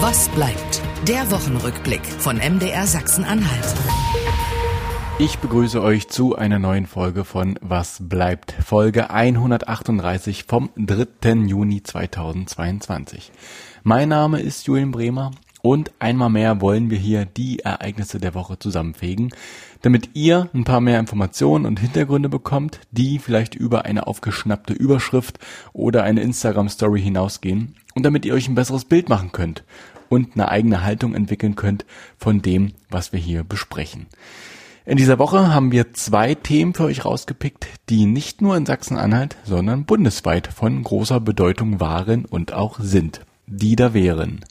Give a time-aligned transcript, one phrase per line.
[0.00, 0.82] Was bleibt?
[1.08, 3.74] Der Wochenrückblick von MDR Sachsen-Anhalt.
[5.18, 8.52] Ich begrüße euch zu einer neuen Folge von Was bleibt?
[8.52, 11.46] Folge 138 vom 3.
[11.46, 13.32] Juni 2022.
[13.84, 15.30] Mein Name ist Julian Bremer
[15.62, 19.32] und einmal mehr wollen wir hier die Ereignisse der Woche zusammenfegen,
[19.80, 25.38] damit ihr ein paar mehr Informationen und Hintergründe bekommt, die vielleicht über eine aufgeschnappte Überschrift
[25.72, 29.64] oder eine Instagram-Story hinausgehen und damit ihr euch ein besseres Bild machen könnt
[30.08, 31.84] und eine eigene Haltung entwickeln könnt
[32.18, 34.06] von dem, was wir hier besprechen.
[34.84, 39.36] In dieser Woche haben wir zwei Themen für euch rausgepickt, die nicht nur in Sachsen-Anhalt,
[39.42, 43.22] sondern bundesweit von großer Bedeutung waren und auch sind.
[43.48, 44.44] Die da wären.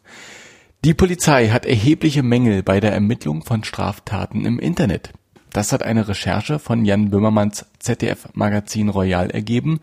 [0.84, 5.14] Die Polizei hat erhebliche Mängel bei der Ermittlung von Straftaten im Internet.
[5.54, 9.80] Das hat eine Recherche von Jan Böhmermanns ZDF-Magazin Royal ergeben.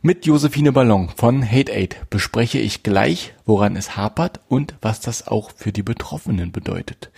[0.00, 5.26] Mit Josephine Ballon von Hate Aid bespreche ich gleich, woran es hapert und was das
[5.26, 7.10] auch für die Betroffenen bedeutet.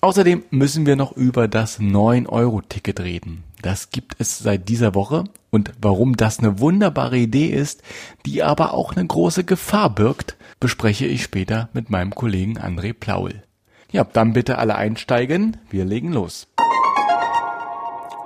[0.00, 3.44] Außerdem müssen wir noch über das 9-Euro-Ticket reden.
[3.60, 7.82] Das gibt es seit dieser Woche und warum das eine wunderbare Idee ist,
[8.24, 13.42] die aber auch eine große Gefahr birgt, bespreche ich später mit meinem Kollegen André Plaul.
[13.92, 16.48] Ja, dann bitte alle einsteigen, wir legen los.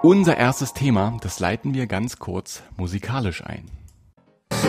[0.02, 3.68] Unser erstes Thema, das leiten wir ganz kurz musikalisch ein.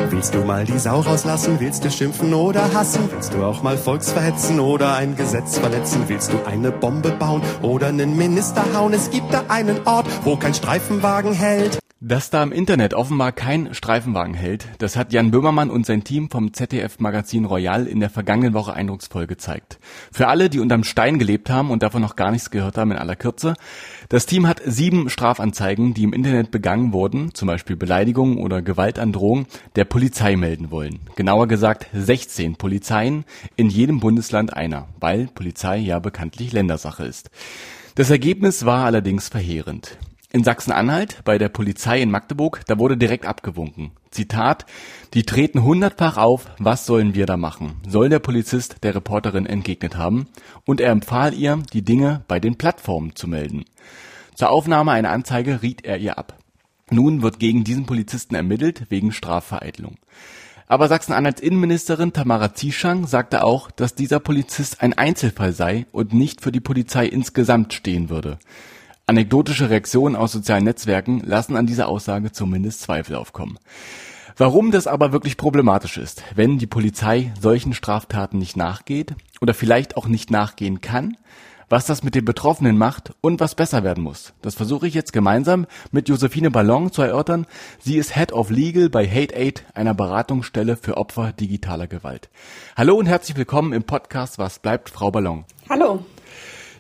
[0.10, 1.60] Willst du mal die Sau rauslassen?
[1.60, 3.08] Willst du schimpfen oder hassen?
[3.12, 6.06] Willst du auch mal Volksverhetzen oder ein Gesetz verletzen?
[6.08, 8.94] Willst du eine Bombe bauen oder einen Minister hauen?
[8.94, 11.78] Es gibt da einen Ort, wo kein Streifenwagen hält.
[12.02, 16.30] Dass da im Internet offenbar kein Streifenwagen hält, das hat Jan Böhmermann und sein Team
[16.30, 19.80] vom ZDF-Magazin Royal in der vergangenen Woche eindrucksvoll gezeigt.
[20.10, 22.98] Für alle, die unterm Stein gelebt haben und davon noch gar nichts gehört haben in
[22.98, 23.56] aller Kürze,
[24.08, 29.48] das Team hat sieben Strafanzeigen, die im Internet begangen wurden, zum Beispiel Beleidigung oder Gewaltandrohung,
[29.76, 31.02] der Polizei melden wollen.
[31.18, 33.26] Genauer gesagt 16 Polizeien,
[33.58, 37.30] in jedem Bundesland einer, weil Polizei ja bekanntlich Ländersache ist.
[37.96, 39.98] Das Ergebnis war allerdings verheerend.
[40.32, 43.94] In Sachsen-Anhalt, bei der Polizei in Magdeburg, da wurde direkt abgewunken.
[44.12, 44.68] Zitat,
[45.16, 47.78] die treten hundertfach auf, was sollen wir da machen?
[47.88, 50.28] Soll der Polizist der Reporterin entgegnet haben.
[50.66, 53.66] Und er empfahl ihr, die Dinge bei den Plattformen zu melden.
[54.36, 56.38] Zur Aufnahme einer Anzeige riet er ihr ab.
[56.92, 59.98] Nun wird gegen diesen Polizisten ermittelt, wegen Strafvereitelung.
[60.68, 66.42] Aber Sachsen-Anhalts Innenministerin Tamara Zieschang sagte auch, dass dieser Polizist ein Einzelfall sei und nicht
[66.42, 68.38] für die Polizei insgesamt stehen würde.
[69.10, 73.58] Anekdotische Reaktionen aus sozialen Netzwerken lassen an dieser Aussage zumindest Zweifel aufkommen.
[74.38, 79.98] Warum das aber wirklich problematisch ist, wenn die Polizei solchen Straftaten nicht nachgeht oder vielleicht
[79.98, 81.18] auch nicht nachgehen kann,
[81.70, 84.34] was das mit den Betroffenen macht und was besser werden muss.
[84.44, 87.48] Das versuche ich jetzt gemeinsam mit Josephine Ballon zu erörtern.
[87.80, 92.30] Sie ist Head of Legal bei Hate Aid, einer Beratungsstelle für Opfer digitaler Gewalt.
[92.78, 95.46] Hallo und herzlich willkommen im Podcast Was bleibt, Frau Ballon.
[95.68, 96.06] Hallo.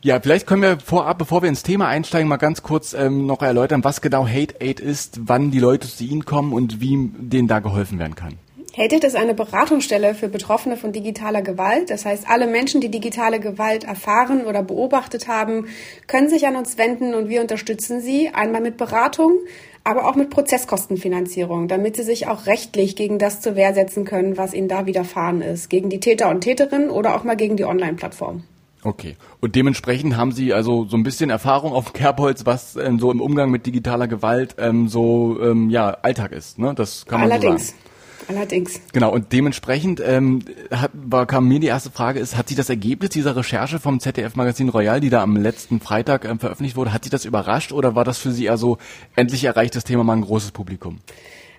[0.01, 3.41] Ja, vielleicht können wir vorab, bevor wir ins Thema einsteigen, mal ganz kurz ähm, noch
[3.41, 7.49] erläutern, was genau Hate Aid ist, wann die Leute zu Ihnen kommen und wie denen
[7.49, 8.38] da geholfen werden kann.
[8.77, 11.89] Hate Aid ist eine Beratungsstelle für Betroffene von digitaler Gewalt.
[11.89, 15.67] Das heißt, alle Menschen, die digitale Gewalt erfahren oder beobachtet haben,
[16.07, 19.33] können sich an uns wenden und wir unterstützen sie einmal mit Beratung,
[19.83, 24.38] aber auch mit Prozesskostenfinanzierung, damit sie sich auch rechtlich gegen das zur Wehr setzen können,
[24.38, 27.65] was ihnen da widerfahren ist, gegen die Täter und Täterinnen oder auch mal gegen die
[27.65, 28.43] Online-Plattform.
[28.84, 29.17] Okay.
[29.41, 33.22] Und dementsprechend haben Sie also so ein bisschen Erfahrung auf Kerbholz, was ähm, so im
[33.22, 36.59] Umgang mit digitaler Gewalt ähm, so ähm, ja Alltag ist.
[36.59, 36.73] Ne?
[36.75, 37.68] Das kann man Allerdings.
[37.68, 37.84] so sagen.
[38.29, 38.79] Allerdings.
[38.94, 42.69] Genau, und dementsprechend ähm, hat, war, kam mir die erste Frage, ist, hat Sie das
[42.69, 47.03] Ergebnis dieser Recherche vom ZDF-Magazin Royal, die da am letzten Freitag ähm, veröffentlicht wurde, hat
[47.03, 48.78] Sie das überrascht oder war das für Sie eher so,
[49.16, 51.00] endlich erreicht das Thema mal ein großes Publikum?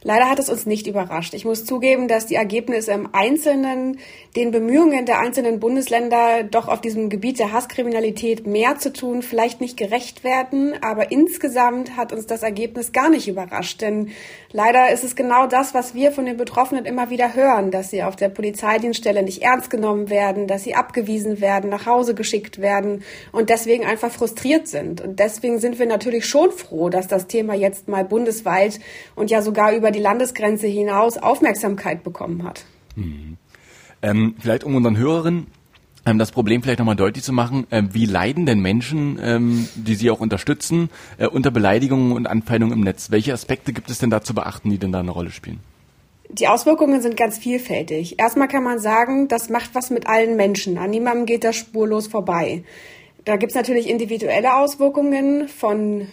[0.02, 1.34] Leider hat es uns nicht überrascht.
[1.34, 3.98] Ich muss zugeben, dass die Ergebnisse im Einzelnen
[4.34, 9.60] den Bemühungen der einzelnen Bundesländer doch auf diesem Gebiet der Hasskriminalität mehr zu tun vielleicht
[9.60, 10.74] nicht gerecht werden.
[10.82, 13.82] Aber insgesamt hat uns das Ergebnis gar nicht überrascht.
[13.82, 14.10] Denn
[14.52, 18.02] leider ist es genau das, was wir von den Betroffenen immer wieder hören, dass sie
[18.02, 23.02] auf der Polizeidienststelle nicht ernst genommen werden, dass sie abgewiesen werden, nach Hause geschickt werden
[23.32, 25.00] und deswegen einfach frustriert sind.
[25.02, 28.80] Und deswegen sind wir natürlich schon froh, dass das Thema jetzt mal bundesweit
[29.14, 32.64] und ja sogar über über die Landesgrenze hinaus Aufmerksamkeit bekommen hat.
[32.94, 33.36] Mhm.
[34.02, 35.48] Ähm, vielleicht um unseren Hörerinnen
[36.06, 39.96] ähm, das Problem vielleicht nochmal deutlich zu machen, äh, wie leiden denn Menschen, ähm, die
[39.96, 43.10] sie auch unterstützen, äh, unter Beleidigungen und Anfeindungen im Netz?
[43.10, 45.58] Welche Aspekte gibt es denn da zu beachten, die denn da eine Rolle spielen?
[46.28, 48.20] Die Auswirkungen sind ganz vielfältig.
[48.20, 50.78] Erstmal kann man sagen, das macht was mit allen Menschen.
[50.78, 52.62] An niemandem geht das spurlos vorbei.
[53.24, 56.06] Da gibt es natürlich individuelle Auswirkungen von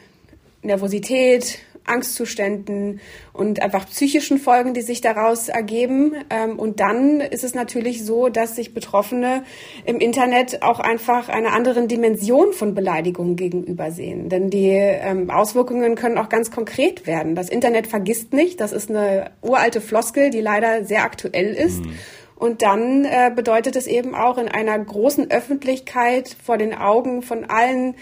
[0.63, 2.99] Nervosität, Angstzuständen
[3.33, 6.15] und einfach psychischen Folgen, die sich daraus ergeben.
[6.29, 9.43] Ähm, und dann ist es natürlich so, dass sich Betroffene
[9.85, 14.29] im Internet auch einfach einer anderen Dimension von Beleidigungen gegenübersehen.
[14.29, 17.35] Denn die ähm, Auswirkungen können auch ganz konkret werden.
[17.35, 18.59] Das Internet vergisst nicht.
[18.61, 21.85] Das ist eine uralte Floskel, die leider sehr aktuell ist.
[21.85, 21.93] Mhm.
[22.37, 27.45] Und dann äh, bedeutet es eben auch in einer großen Öffentlichkeit vor den Augen von
[27.45, 27.95] allen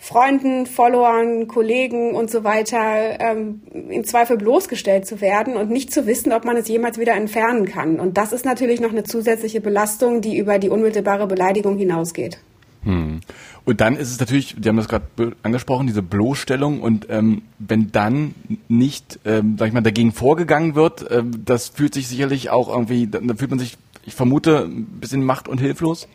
[0.00, 6.06] Freunden, Followern, Kollegen und so weiter ähm, im Zweifel bloßgestellt zu werden und nicht zu
[6.06, 7.98] wissen, ob man es jemals wieder entfernen kann.
[7.98, 12.38] Und das ist natürlich noch eine zusätzliche Belastung, die über die unmittelbare Beleidigung hinausgeht.
[12.84, 13.20] Hm.
[13.64, 15.04] Und dann ist es natürlich, Sie haben das gerade
[15.42, 18.34] angesprochen, diese Bloßstellung und ähm, wenn dann
[18.68, 23.08] nicht, ähm, sag ich mal, dagegen vorgegangen wird, ähm, das fühlt sich sicherlich auch irgendwie,
[23.08, 26.08] da fühlt man sich, ich vermute, ein bisschen macht und hilflos.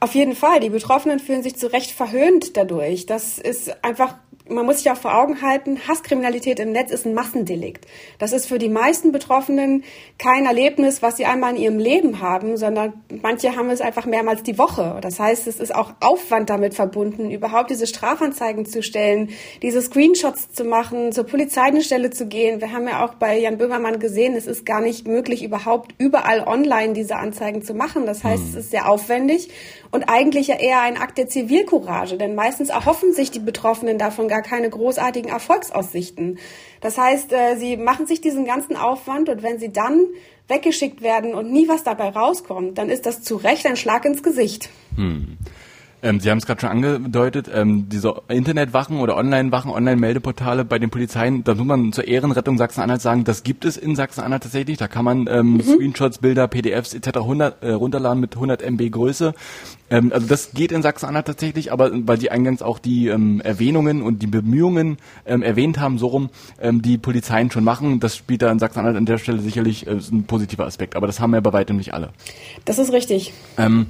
[0.00, 0.60] Auf jeden Fall.
[0.60, 3.06] Die Betroffenen fühlen sich zu Recht verhöhnt dadurch.
[3.06, 4.14] Das ist einfach
[4.48, 7.86] man muss sich auch vor Augen halten, Hasskriminalität im Netz ist ein Massendelikt.
[8.18, 9.84] Das ist für die meisten Betroffenen
[10.18, 14.42] kein Erlebnis, was sie einmal in ihrem Leben haben, sondern manche haben es einfach mehrmals
[14.42, 14.98] die Woche.
[15.02, 19.30] Das heißt, es ist auch Aufwand damit verbunden, überhaupt diese Strafanzeigen zu stellen,
[19.62, 22.60] diese Screenshots zu machen, zur Polizeidienststelle zu gehen.
[22.60, 26.46] Wir haben ja auch bei Jan Böhmermann gesehen, es ist gar nicht möglich, überhaupt überall
[26.46, 28.06] online diese Anzeigen zu machen.
[28.06, 28.48] Das heißt, hm.
[28.50, 29.50] es ist sehr aufwendig
[29.90, 34.28] und eigentlich ja eher ein Akt der Zivilcourage, denn meistens erhoffen sich die Betroffenen davon
[34.28, 36.38] gar keine großartigen Erfolgsaussichten.
[36.80, 40.06] Das heißt, äh, sie machen sich diesen ganzen Aufwand und wenn sie dann
[40.48, 44.22] weggeschickt werden und nie was dabei rauskommt, dann ist das zu Recht ein Schlag ins
[44.22, 44.70] Gesicht.
[44.96, 45.38] Hm.
[46.02, 50.90] Ähm, Sie haben es gerade schon angedeutet, ähm, diese Internetwachen oder Online-Wachen, Online-Meldeportale bei den
[50.90, 54.78] Polizeien, da muss man zur Ehrenrettung Sachsen-Anhalt sagen, das gibt es in Sachsen-Anhalt tatsächlich.
[54.78, 55.62] Da kann man ähm, mhm.
[55.62, 57.18] Screenshots, Bilder, PDFs etc.
[57.18, 59.34] 100, äh, runterladen mit 100 MB Größe.
[59.90, 64.02] Ähm, also das geht in Sachsen-Anhalt tatsächlich, aber weil Sie eingangs auch die ähm, Erwähnungen
[64.02, 66.30] und die Bemühungen ähm, erwähnt haben, so rum,
[66.60, 69.98] ähm, die Polizeien schon machen, das spielt da in Sachsen-Anhalt an der Stelle sicherlich äh,
[70.12, 70.94] ein positiver Aspekt.
[70.94, 72.10] Aber das haben ja bei weitem nicht alle.
[72.64, 73.32] Das ist richtig.
[73.56, 73.86] Ähm,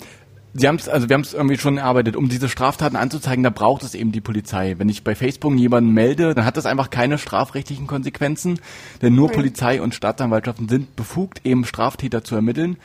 [0.58, 3.50] Sie haben es, also wir haben es irgendwie schon erarbeitet, um diese Straftaten anzuzeigen, da
[3.50, 4.74] braucht es eben die Polizei.
[4.76, 8.58] Wenn ich bei Facebook jemanden melde, dann hat das einfach keine strafrechtlichen Konsequenzen,
[9.00, 9.36] denn nur okay.
[9.36, 12.76] Polizei und Staatsanwaltschaften sind befugt, eben Straftäter zu ermitteln.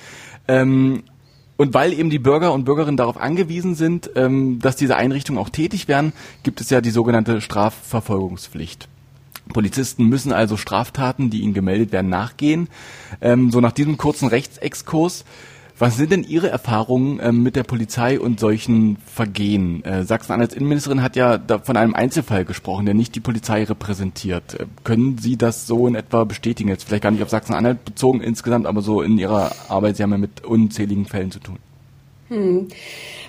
[0.48, 1.04] Ähm,
[1.58, 5.50] und weil eben die Bürger und Bürgerinnen darauf angewiesen sind, ähm, dass diese Einrichtungen auch
[5.50, 8.88] tätig werden, gibt es ja die sogenannte Strafverfolgungspflicht.
[9.52, 12.70] Polizisten müssen also Straftaten, die ihnen gemeldet werden, nachgehen.
[13.22, 15.26] Ähm, so nach diesem kurzen Rechtsexkurs
[15.84, 19.84] was sind denn Ihre Erfahrungen äh, mit der Polizei und solchen Vergehen?
[19.84, 24.62] Äh, Sachsen-Anhalts Innenministerin hat ja von einem Einzelfall gesprochen, der nicht die Polizei repräsentiert.
[24.62, 26.70] Äh, können Sie das so in etwa bestätigen?
[26.70, 30.12] Jetzt vielleicht gar nicht auf Sachsen-Anhalt bezogen insgesamt, aber so in Ihrer Arbeit, Sie haben
[30.12, 31.58] ja mit unzähligen Fällen zu tun.
[32.34, 32.68] Hm.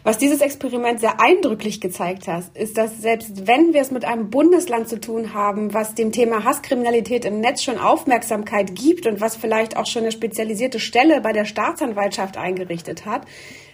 [0.02, 4.30] Was dieses Experiment sehr eindrücklich gezeigt hat, ist, dass selbst wenn wir es mit einem
[4.30, 9.36] Bundesland zu tun haben, was dem Thema Hasskriminalität im Netz schon Aufmerksamkeit gibt und was
[9.36, 13.22] vielleicht auch schon eine spezialisierte Stelle bei der Staatsanwaltschaft eingerichtet hat,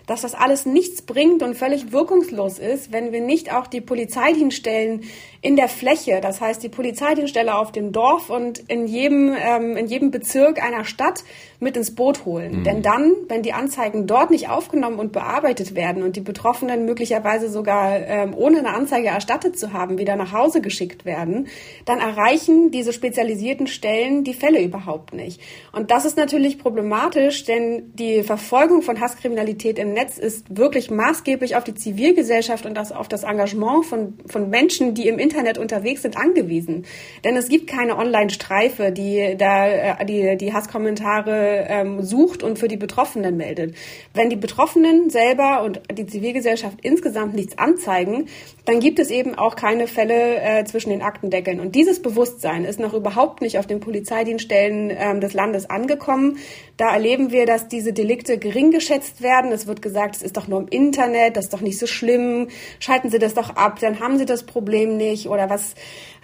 [0.07, 5.05] dass das alles nichts bringt und völlig wirkungslos ist, wenn wir nicht auch die Polizeidienststellen
[5.41, 9.87] in der Fläche, das heißt die Polizeidienststelle auf dem Dorf und in jedem, ähm, in
[9.87, 11.23] jedem Bezirk einer Stadt
[11.61, 12.61] mit ins Boot holen.
[12.61, 12.65] Mhm.
[12.65, 17.51] Denn dann, wenn die Anzeigen dort nicht aufgenommen und bearbeitet werden und die Betroffenen möglicherweise
[17.51, 21.49] sogar ähm, ohne eine Anzeige erstattet zu haben, wieder nach Hause geschickt werden,
[21.85, 25.41] dann erreichen diese spezialisierten Stellen die Fälle überhaupt nicht.
[25.73, 31.57] Und das ist natürlich problematisch, denn die Verfolgung von Hasskriminalität im Netz ist wirklich maßgeblich
[31.57, 36.03] auf die Zivilgesellschaft und das, auf das Engagement von, von Menschen, die im Internet unterwegs
[36.03, 36.87] sind, angewiesen.
[37.25, 42.69] Denn es gibt keine Online-Streife, die da äh, die, die Hasskommentare ähm, sucht und für
[42.69, 43.75] die Betroffenen meldet.
[44.15, 48.29] Wenn die Betroffenen selber und die Zivilgesellschaft insgesamt nichts anzeigen,
[48.71, 51.59] dann gibt es eben auch keine Fälle äh, zwischen den Aktendeckeln.
[51.59, 56.37] Und dieses Bewusstsein ist noch überhaupt nicht auf den Polizeidienststellen ähm, des Landes angekommen.
[56.77, 59.51] Da erleben wir, dass diese Delikte gering geschätzt werden.
[59.51, 62.47] Es wird gesagt, es ist doch nur im Internet, das ist doch nicht so schlimm.
[62.79, 65.29] Schalten Sie das doch ab, dann haben Sie das Problem nicht.
[65.29, 65.75] Oder was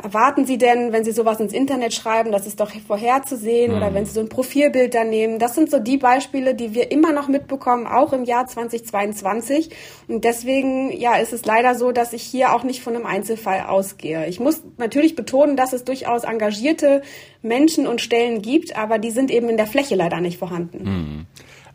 [0.00, 2.31] erwarten Sie denn, wenn Sie sowas ins Internet schreiben?
[2.31, 3.73] Das ist doch vorherzusehen.
[3.73, 3.76] Mhm.
[3.76, 5.41] Oder wenn Sie so ein Profilbild da nehmen.
[5.41, 9.71] Das sind so die Beispiele, die wir immer noch mitbekommen, auch im Jahr 2022.
[10.07, 13.62] Und deswegen, ja, ist es leider so, dass ich hier auch nicht von einem Einzelfall
[13.62, 14.26] ausgehe.
[14.26, 17.02] Ich muss natürlich betonen, dass es durchaus engagierte
[17.43, 20.85] Menschen und Stellen gibt, aber die sind eben in der Fläche leider nicht vorhanden.
[20.85, 21.26] Mhm.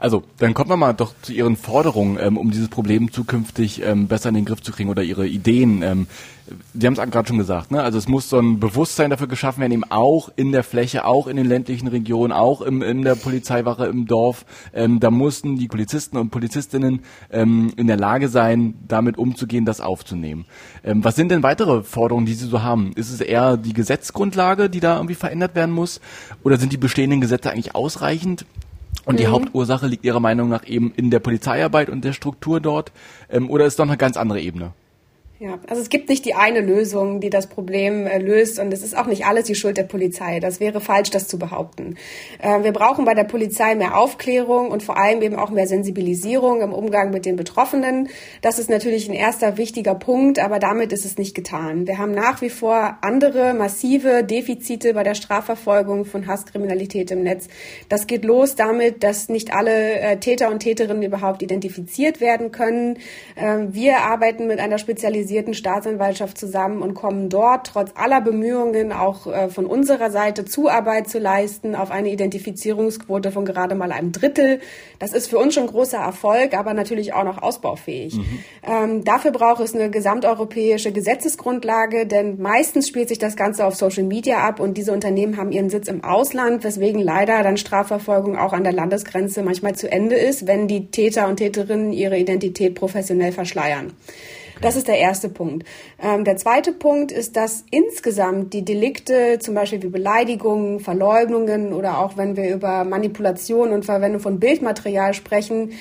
[0.01, 4.07] Also, dann kommen wir mal doch zu Ihren Forderungen, ähm, um dieses Problem zukünftig ähm,
[4.07, 5.83] besser in den Griff zu kriegen oder Ihre Ideen.
[5.83, 6.07] Ähm,
[6.73, 7.83] Sie haben es gerade schon gesagt, ne?
[7.83, 11.27] Also es muss so ein Bewusstsein dafür geschaffen werden, eben auch in der Fläche, auch
[11.27, 14.43] in den ländlichen Regionen, auch im, in der Polizeiwache im Dorf.
[14.73, 19.81] Ähm, da mussten die Polizisten und Polizistinnen ähm, in der Lage sein, damit umzugehen, das
[19.81, 20.45] aufzunehmen.
[20.83, 22.91] Ähm, was sind denn weitere Forderungen, die Sie so haben?
[22.95, 26.01] Ist es eher die Gesetzgrundlage, die da irgendwie verändert werden muss?
[26.43, 28.45] Oder sind die bestehenden Gesetze eigentlich ausreichend?
[29.05, 29.31] Und die mhm.
[29.31, 32.91] Hauptursache liegt Ihrer Meinung nach eben in der Polizeiarbeit und der Struktur dort?
[33.29, 34.73] Ähm, oder ist doch eine ganz andere Ebene?
[35.41, 38.83] Ja, also es gibt nicht die eine Lösung, die das Problem äh, löst und es
[38.83, 40.39] ist auch nicht alles die Schuld der Polizei.
[40.39, 41.95] Das wäre falsch, das zu behaupten.
[42.37, 46.61] Äh, wir brauchen bei der Polizei mehr Aufklärung und vor allem eben auch mehr Sensibilisierung
[46.61, 48.09] im Umgang mit den Betroffenen.
[48.43, 51.87] Das ist natürlich ein erster wichtiger Punkt, aber damit ist es nicht getan.
[51.87, 57.47] Wir haben nach wie vor andere massive Defizite bei der Strafverfolgung von Hasskriminalität im Netz.
[57.89, 62.99] Das geht los damit, dass nicht alle äh, Täter und Täterinnen überhaupt identifiziert werden können.
[63.35, 68.91] Äh, wir arbeiten mit einer Spezialisierung spezialisierten Staatsanwaltschaft zusammen und kommen dort trotz aller Bemühungen
[68.91, 74.11] auch äh, von unserer Seite Zuarbeit zu leisten auf eine Identifizierungsquote von gerade mal einem
[74.11, 74.59] Drittel.
[74.99, 78.15] Das ist für uns schon großer Erfolg, aber natürlich auch noch ausbaufähig.
[78.15, 78.39] Mhm.
[78.63, 84.03] Ähm, dafür braucht es eine gesamteuropäische Gesetzesgrundlage, denn meistens spielt sich das Ganze auf Social
[84.03, 88.53] Media ab und diese Unternehmen haben ihren Sitz im Ausland, weswegen leider dann Strafverfolgung auch
[88.53, 93.31] an der Landesgrenze manchmal zu Ende ist, wenn die Täter und Täterinnen ihre Identität professionell
[93.31, 93.93] verschleiern.
[94.61, 95.65] Das ist der erste Punkt.
[96.01, 101.97] Ähm, der zweite Punkt ist, dass insgesamt die Delikte, zum Beispiel wie Beleidigungen, Verleugnungen oder
[101.97, 105.71] auch wenn wir über Manipulation und Verwendung von Bildmaterial sprechen,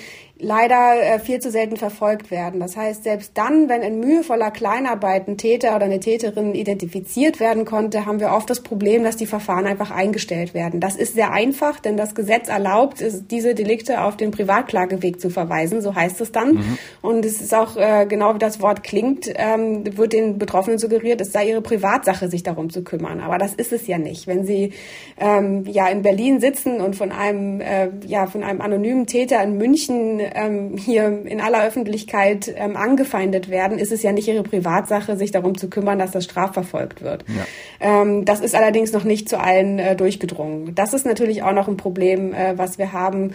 [0.41, 2.61] leider äh, viel zu selten verfolgt werden.
[2.61, 7.65] Das heißt, selbst dann, wenn in mühevoller Kleinarbeit ein Täter oder eine Täterin identifiziert werden
[7.65, 10.81] konnte, haben wir oft das Problem, dass die Verfahren einfach eingestellt werden.
[10.81, 15.83] Das ist sehr einfach, denn das Gesetz erlaubt, diese Delikte auf den Privatklageweg zu verweisen,
[15.83, 16.55] so heißt es dann.
[16.55, 16.79] Mhm.
[17.03, 21.21] Und es ist auch äh, genau wie das Wort klingt, ähm, wird den Betroffenen suggeriert,
[21.21, 23.21] es sei ihre Privatsache, sich darum zu kümmern.
[23.21, 24.27] Aber das ist es ja nicht.
[24.27, 24.73] Wenn sie
[25.19, 29.57] ähm, ja in Berlin sitzen und von einem äh, ja von einem anonymen Täter in
[29.57, 35.17] München ähm, hier in aller Öffentlichkeit ähm, angefeindet werden, ist es ja nicht ihre Privatsache,
[35.17, 37.25] sich darum zu kümmern, dass das strafverfolgt wird.
[37.29, 38.03] Ja.
[38.03, 40.75] Ähm, das ist allerdings noch nicht zu allen äh, durchgedrungen.
[40.75, 43.35] Das ist natürlich auch noch ein Problem, äh, was wir haben.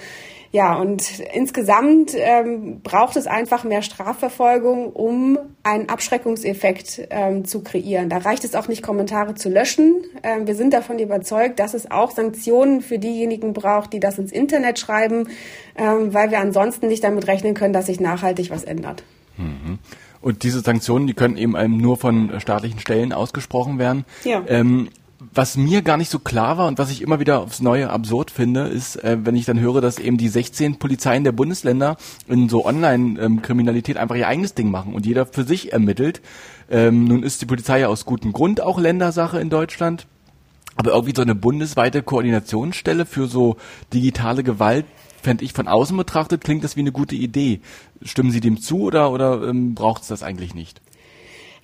[0.51, 8.09] Ja, und insgesamt ähm, braucht es einfach mehr Strafverfolgung, um einen Abschreckungseffekt ähm, zu kreieren.
[8.09, 10.03] Da reicht es auch nicht, Kommentare zu löschen.
[10.23, 14.31] Ähm, wir sind davon überzeugt, dass es auch Sanktionen für diejenigen braucht, die das ins
[14.31, 15.27] Internet schreiben,
[15.75, 19.03] ähm, weil wir ansonsten nicht damit rechnen können, dass sich nachhaltig was ändert.
[19.37, 19.79] Mhm.
[20.21, 24.05] Und diese Sanktionen, die können eben nur von staatlichen Stellen ausgesprochen werden.
[24.23, 24.43] Ja.
[24.47, 27.89] Ähm, was mir gar nicht so klar war und was ich immer wieder aufs Neue
[27.89, 31.98] absurd finde, ist, äh, wenn ich dann höre, dass eben die 16 Polizeien der Bundesländer
[32.27, 36.22] in so Online-Kriminalität einfach ihr eigenes Ding machen und jeder für sich ermittelt.
[36.69, 40.07] Ähm, nun ist die Polizei ja aus gutem Grund auch Ländersache in Deutschland.
[40.77, 43.55] Aber irgendwie so eine bundesweite Koordinationsstelle für so
[43.93, 44.86] digitale Gewalt,
[45.22, 47.62] fände ich von außen betrachtet, klingt das wie eine gute Idee.
[48.01, 50.81] Stimmen Sie dem zu oder, oder ähm, braucht es das eigentlich nicht?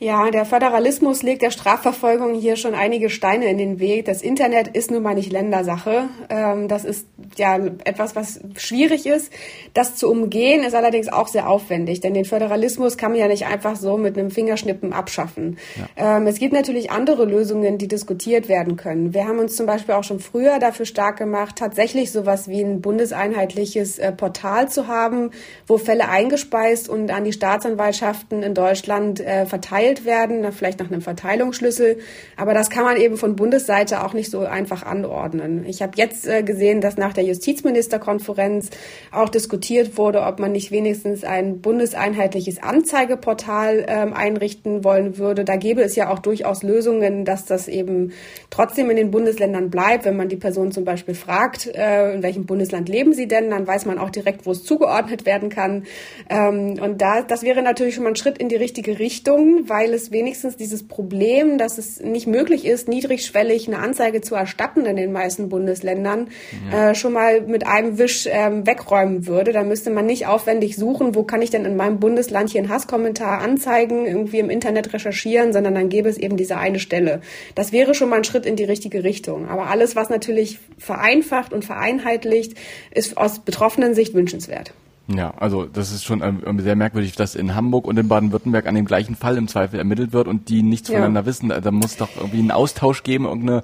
[0.04, 4.06] Ja, der Föderalismus legt der Strafverfolgung hier schon einige Steine in den Weg.
[4.06, 6.10] Das Internet ist nun mal nicht Ländersache.
[6.28, 7.06] Ähm, das ist
[7.38, 9.32] ja etwas, was schwierig ist.
[9.76, 13.46] Das zu umgehen ist allerdings auch sehr aufwendig, denn den Föderalismus kann man ja nicht
[13.46, 15.60] einfach so mit einem Fingerschnippen abschaffen.
[15.96, 16.18] Ja.
[16.18, 19.14] Ähm, es gibt natürlich andere Lösungen, die diskutiert werden können.
[19.14, 22.82] Wir haben uns zum Beispiel auch schon früher dafür stark gemacht, tatsächlich sowas wie ein
[22.82, 25.30] bundeseinheitliches äh, Portal zu haben,
[25.68, 30.92] wo Fälle eingespeist und an die Staatsanwaltschaften in Deutschland äh, verteilt verteilt werden, vielleicht nach
[30.92, 31.98] einem Verteilungsschlüssel.
[32.38, 35.66] Aber das kann man eben von Bundesseite auch nicht so einfach anordnen.
[35.66, 38.70] Ich habe jetzt äh, gesehen, dass nach der Justizministerkonferenz
[39.12, 45.44] auch diskutiert wurde, ob man nicht wenigstens ein bundeseinheitliches Anzeigeportal ähm, einrichten wollen würde.
[45.44, 48.12] Da gäbe es ja auch durchaus Lösungen, dass das eben
[48.50, 50.06] trotzdem in den Bundesländern bleibt.
[50.06, 53.68] Wenn man die Person zum Beispiel fragt, äh, in welchem Bundesland leben sie denn, dann
[53.68, 55.84] weiß man auch direkt, wo es zugeordnet werden kann.
[56.30, 59.81] Ähm, und da, das wäre natürlich schon mal ein Schritt in die richtige Richtung, weil
[59.82, 64.86] weil es wenigstens dieses Problem, dass es nicht möglich ist, niedrigschwellig eine Anzeige zu erstatten
[64.86, 66.28] in den meisten Bundesländern,
[66.72, 66.92] ja.
[66.92, 69.54] äh, schon mal mit einem Wisch ähm, wegräumen würde.
[69.54, 72.70] Da müsste man nicht aufwendig suchen, wo kann ich denn in meinem Bundesland hier einen
[72.70, 77.22] Hasskommentar anzeigen, irgendwie im Internet recherchieren, sondern dann gäbe es eben diese eine Stelle.
[77.56, 79.50] Das wäre schon mal ein Schritt in die richtige Richtung.
[79.50, 82.56] Aber alles, was natürlich vereinfacht und vereinheitlicht,
[82.94, 84.74] ist aus betroffenen Sicht wünschenswert.
[85.08, 88.76] Ja, also das ist schon ähm, sehr merkwürdig, dass in Hamburg und in Baden-Württemberg an
[88.76, 90.96] dem gleichen Fall im Zweifel ermittelt wird und die nichts ja.
[90.96, 91.50] voneinander wissen.
[91.50, 93.64] Da muss doch irgendwie einen Austausch geben, irgendeine,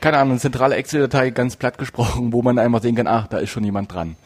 [0.00, 3.38] keine Ahnung, eine zentrale Excel-Datei ganz platt gesprochen, wo man einfach sehen kann, ach, da
[3.38, 4.16] ist schon jemand dran.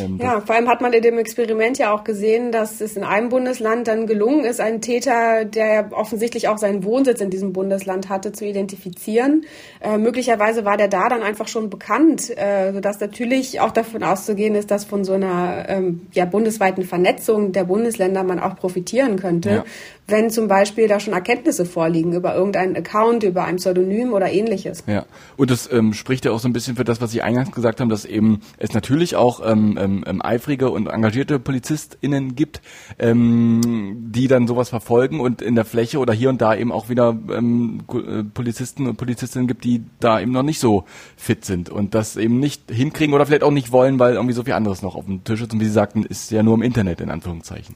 [0.00, 3.04] Ähm, ja, vor allem hat man in dem Experiment ja auch gesehen, dass es in
[3.04, 8.08] einem Bundesland dann gelungen ist, einen Täter, der offensichtlich auch seinen Wohnsitz in diesem Bundesland
[8.08, 9.44] hatte, zu identifizieren.
[9.80, 14.54] Äh, möglicherweise war der da dann einfach schon bekannt, äh, sodass natürlich auch davon auszugehen
[14.54, 19.50] ist, dass von so einer ähm, ja, bundesweiten Vernetzung der Bundesländer man auch profitieren könnte.
[19.50, 19.64] Ja
[20.08, 24.84] wenn zum Beispiel da schon Erkenntnisse vorliegen über irgendeinen Account, über ein Pseudonym oder ähnliches.
[24.86, 25.04] Ja,
[25.36, 27.80] und das ähm, spricht ja auch so ein bisschen für das, was Sie eingangs gesagt
[27.80, 32.60] haben, dass eben es natürlich auch ähm, ähm, ähm eifrige und engagierte PolizistInnen gibt,
[32.98, 36.88] ähm, die dann sowas verfolgen und in der Fläche oder hier und da eben auch
[36.88, 40.84] wieder ähm, äh, Polizisten und Polizistinnen gibt, die da eben noch nicht so
[41.16, 44.44] fit sind und das eben nicht hinkriegen oder vielleicht auch nicht wollen, weil irgendwie so
[44.44, 46.62] viel anderes noch auf dem Tisch ist und wie Sie sagten, ist ja nur im
[46.62, 47.74] Internet in Anführungszeichen.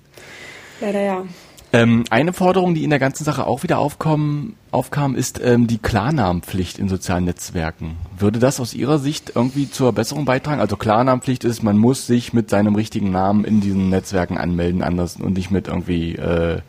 [0.81, 1.25] Leider ja.
[1.73, 5.79] Ähm, eine Forderung, die in der ganzen Sache auch wieder aufkommen, aufkam, ist ähm, die
[5.79, 7.97] Klarnamenpflicht in sozialen Netzwerken.
[8.19, 10.61] Würde das aus Ihrer Sicht irgendwie zur Besserung beitragen?
[10.61, 15.17] Also Klarnamenpflicht ist, man muss sich mit seinem richtigen Namen in diesen Netzwerken anmelden, anders
[15.17, 16.61] und nicht mit irgendwie äh,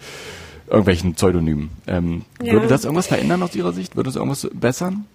[0.68, 1.72] irgendwelchen Pseudonymen.
[1.88, 2.54] Ähm, ja.
[2.54, 3.96] Würde das irgendwas verändern aus Ihrer Sicht?
[3.96, 5.06] Würde es irgendwas bessern?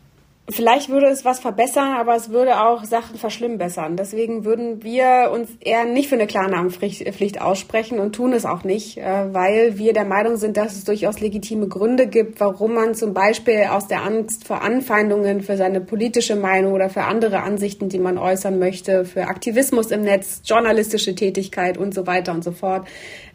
[0.48, 3.96] Vielleicht würde es was verbessern, aber es würde auch Sachen verschlimmbessern.
[3.96, 8.96] Deswegen würden wir uns eher nicht für eine Klarnamenpflicht aussprechen und tun es auch nicht,
[8.98, 13.12] äh, weil wir der Meinung sind, dass es durchaus legitime Gründe gibt, warum man zum
[13.12, 17.98] Beispiel aus der Angst vor Anfeindungen für seine politische Meinung oder für andere Ansichten, die
[17.98, 22.86] man äußern möchte, für Aktivismus im Netz, journalistische Tätigkeit und so weiter und so fort,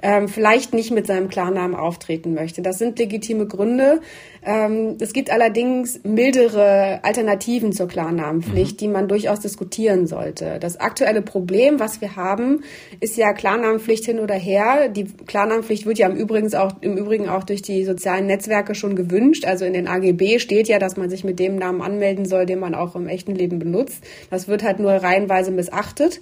[0.02, 2.62] ähm, vielleicht nicht mit seinem Klarnamen auftreten möchte.
[2.62, 4.02] Das sind legitime Gründe.
[4.44, 8.78] Ähm, es gibt allerdings mildere Alternativen zur Klarnamenpflicht, mhm.
[8.78, 10.58] die man durchaus diskutieren sollte.
[10.60, 12.64] Das aktuelle Problem, was wir haben,
[13.00, 14.90] ist ja Klarnamenpflicht hin oder her.
[14.90, 18.96] Die Klarnamenpflicht wird ja im Übrigen auch, im Übrigen auch durch die sozialen Netzwerke schon
[18.96, 19.46] gewünscht.
[19.46, 22.60] Also in den AGB steht ja, dass man sich mit dem Namen anmelden soll, den
[22.60, 24.04] man auch im echten Leben benutzt.
[24.30, 26.22] Das wird halt nur reihenweise missachtet.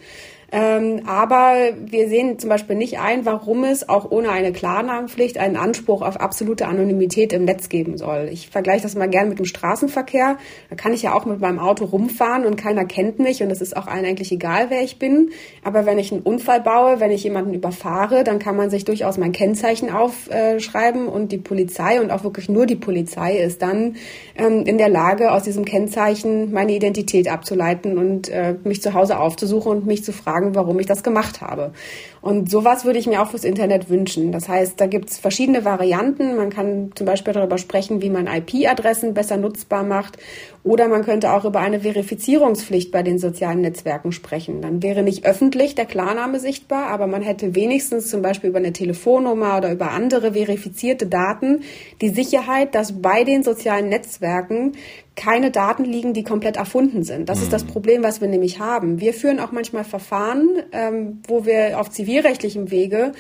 [0.52, 5.58] Ähm, aber wir sehen zum Beispiel nicht ein, warum es auch ohne eine Klarnamenpflicht einen
[5.58, 8.30] Anspruch auf absolute Anonymität im Netz geben soll.
[8.32, 10.38] Ich vergleiche das mal gerne mit dem Straßenverkehr.
[10.70, 13.62] Da kann ich ja auch mit meinem Auto rumfahren und keiner kennt mich und es
[13.62, 15.32] ist auch allen eigentlich egal, wer ich bin.
[15.64, 19.18] Aber wenn ich einen Unfall baue, wenn ich jemanden überfahre, dann kann man sich durchaus
[19.18, 23.98] mein Kennzeichen aufschreiben und die Polizei und auch wirklich nur die Polizei ist dann
[24.36, 29.20] ähm, in der Lage, aus diesem Kennzeichen meine Identität abzuleiten und äh, mich zu Hause
[29.20, 31.72] aufzusuchen und mich zu fragen, fragen, warum ich das gemacht habe.
[32.22, 34.32] Und sowas würde ich mir auch fürs Internet wünschen.
[34.32, 36.36] Das heißt, da gibt es verschiedene Varianten.
[36.36, 40.18] Man kann zum Beispiel darüber sprechen, wie man IP-Adressen besser nutzbar macht.
[40.64, 44.62] Oder man könnte auch über eine Verifizierungspflicht bei den sozialen Netzwerken sprechen.
[44.62, 48.74] Dann wäre nicht öffentlich der Klarname sichtbar, aber man hätte wenigstens zum Beispiel über eine
[48.74, 51.62] Telefonnummer oder über andere verifizierte Daten
[52.02, 54.74] die Sicherheit, dass bei den sozialen Netzwerken
[55.20, 57.28] keine Daten liegen, die komplett erfunden sind.
[57.28, 57.44] Das mhm.
[57.44, 57.70] ist das mhm.
[57.70, 59.02] Problem, was wir nämlich haben.
[59.02, 63.12] Wir führen auch manchmal Verfahren, ähm, wo wir auf zivilrechtlichem Wege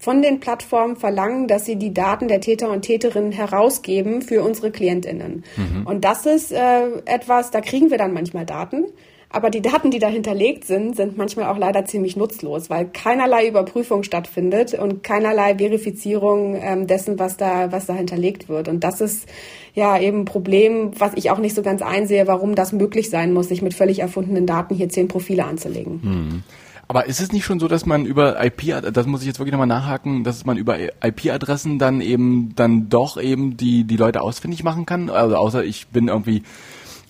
[0.00, 4.70] von den Plattformen verlangen, dass sie die Daten der Täter und Täterinnen herausgeben für unsere
[4.70, 5.42] Klientinnen.
[5.56, 5.84] Mhm.
[5.84, 8.84] Und das ist äh, etwas, da kriegen wir dann manchmal Daten.
[9.30, 13.46] Aber die Daten, die da hinterlegt sind, sind manchmal auch leider ziemlich nutzlos, weil keinerlei
[13.46, 18.68] Überprüfung stattfindet und keinerlei Verifizierung ähm, dessen, was da, was da hinterlegt wird.
[18.68, 19.28] Und das ist
[19.74, 23.34] ja eben ein Problem, was ich auch nicht so ganz einsehe, warum das möglich sein
[23.34, 26.00] muss, sich mit völlig erfundenen Daten hier zehn Profile anzulegen.
[26.02, 26.42] Hm.
[26.90, 29.52] Aber ist es nicht schon so, dass man über IP, das muss ich jetzt wirklich
[29.52, 34.64] nochmal nachhaken, dass man über IP-Adressen dann eben dann doch eben die die Leute ausfindig
[34.64, 35.10] machen kann?
[35.10, 36.44] Also außer ich bin irgendwie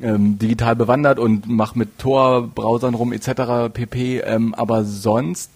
[0.00, 3.72] ähm, digital bewandert und mache mit Tor-Browsern rum etc.
[3.72, 4.20] pp.
[4.20, 5.50] Ähm, aber sonst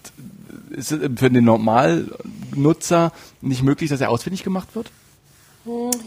[0.71, 4.91] ist es für den Normalnutzer nicht möglich, dass er ausfindig gemacht wird?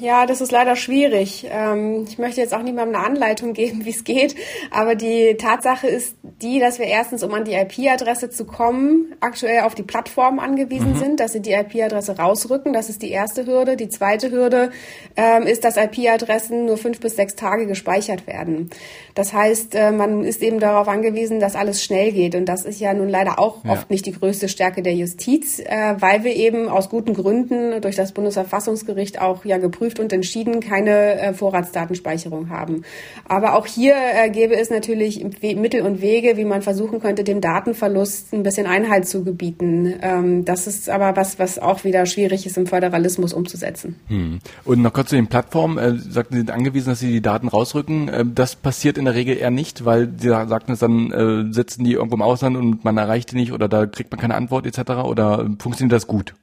[0.01, 1.47] Ja, das ist leider schwierig.
[1.49, 4.35] Ähm, ich möchte jetzt auch niemandem eine Anleitung geben, wie es geht,
[4.69, 9.61] aber die Tatsache ist die, dass wir erstens, um an die IP-Adresse zu kommen, aktuell
[9.61, 10.97] auf die Plattform angewiesen mhm.
[10.97, 12.73] sind, dass sie die IP-Adresse rausrücken.
[12.73, 13.77] Das ist die erste Hürde.
[13.77, 14.71] Die zweite Hürde
[15.15, 18.69] ähm, ist, dass IP-Adressen nur fünf bis sechs Tage gespeichert werden.
[19.13, 22.35] Das heißt, äh, man ist eben darauf angewiesen, dass alles schnell geht.
[22.35, 23.71] Und das ist ja nun leider auch ja.
[23.71, 27.95] oft nicht die größte Stärke der Justiz, äh, weil wir eben aus guten Gründen durch
[27.95, 32.84] das Bundesverfassungsgericht auch ja geprüft und entschieden keine äh, Vorratsdatenspeicherung haben.
[33.27, 37.41] Aber auch hier äh, gäbe es natürlich Mittel und Wege, wie man versuchen könnte, dem
[37.41, 39.93] Datenverlust ein bisschen Einhalt zu gebieten.
[40.01, 43.95] Ähm, das ist aber was, was auch wieder schwierig ist im Föderalismus umzusetzen.
[44.08, 44.39] Hm.
[44.63, 45.77] Und noch kurz zu den Plattformen.
[45.77, 48.10] Äh, sagten Sie sind angewiesen, dass Sie die Daten rausrücken.
[48.10, 51.84] Äh, das passiert in der Regel eher nicht, weil Sie sagten es dann, äh, sitzen
[51.84, 54.65] die irgendwo im Ausland und man erreicht die nicht oder da kriegt man keine Antwort
[54.65, 54.91] etc.
[55.03, 56.36] Oder funktioniert das gut?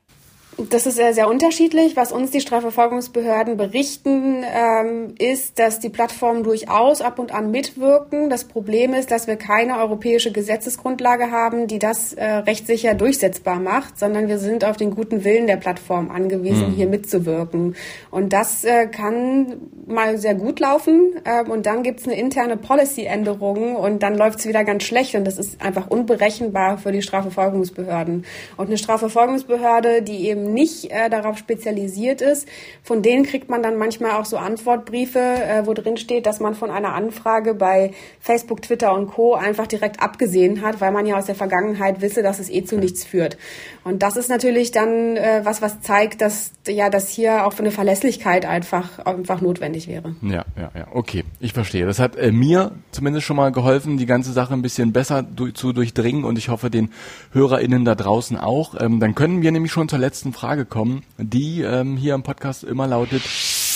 [0.58, 1.96] Das ist sehr, sehr unterschiedlich.
[1.96, 8.28] Was uns die Strafverfolgungsbehörden berichten, ähm, ist, dass die Plattformen durchaus ab und an mitwirken.
[8.28, 13.98] Das Problem ist, dass wir keine europäische Gesetzesgrundlage haben, die das äh, rechtssicher durchsetzbar macht,
[13.98, 16.74] sondern wir sind auf den guten Willen der Plattform angewiesen, mhm.
[16.74, 17.74] hier mitzuwirken.
[18.10, 22.58] Und das äh, kann mal sehr gut laufen äh, und dann gibt es eine interne
[22.58, 27.02] Policy-Änderung und dann läuft es wieder ganz schlecht und das ist einfach unberechenbar für die
[27.02, 28.26] Strafverfolgungsbehörden.
[28.58, 32.48] Und eine Strafverfolgungsbehörde, die eben nicht äh, darauf spezialisiert ist.
[32.82, 36.54] Von denen kriegt man dann manchmal auch so Antwortbriefe, äh, wo drin steht, dass man
[36.54, 39.34] von einer Anfrage bei Facebook, Twitter und Co.
[39.34, 42.76] einfach direkt abgesehen hat, weil man ja aus der Vergangenheit wisse, dass es eh zu
[42.76, 43.36] nichts führt.
[43.84, 47.60] Und das ist natürlich dann äh, was, was zeigt, dass ja, dass hier auch für
[47.60, 50.14] eine Verlässlichkeit einfach einfach notwendig wäre.
[50.22, 50.86] Ja, ja, ja.
[50.92, 51.86] Okay, ich verstehe.
[51.86, 55.50] Das hat äh, mir zumindest schon mal geholfen, die ganze Sache ein bisschen besser du
[55.50, 56.90] zu durchdringen und ich hoffe den
[57.32, 58.80] HörerInnen da draußen auch.
[58.80, 62.64] Ähm, dann können wir nämlich schon zur letzten Frage kommen, die ähm, hier im Podcast
[62.64, 63.22] immer lautet.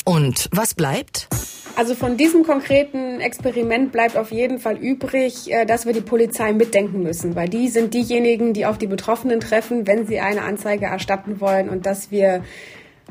[0.05, 1.29] Und was bleibt?
[1.77, 6.55] Also von diesem konkreten Experiment bleibt auf jeden Fall übrig, äh, dass wir die Polizei
[6.55, 10.87] mitdenken müssen, weil die sind diejenigen, die auf die Betroffenen treffen, wenn sie eine Anzeige
[10.87, 12.43] erstatten wollen und dass wir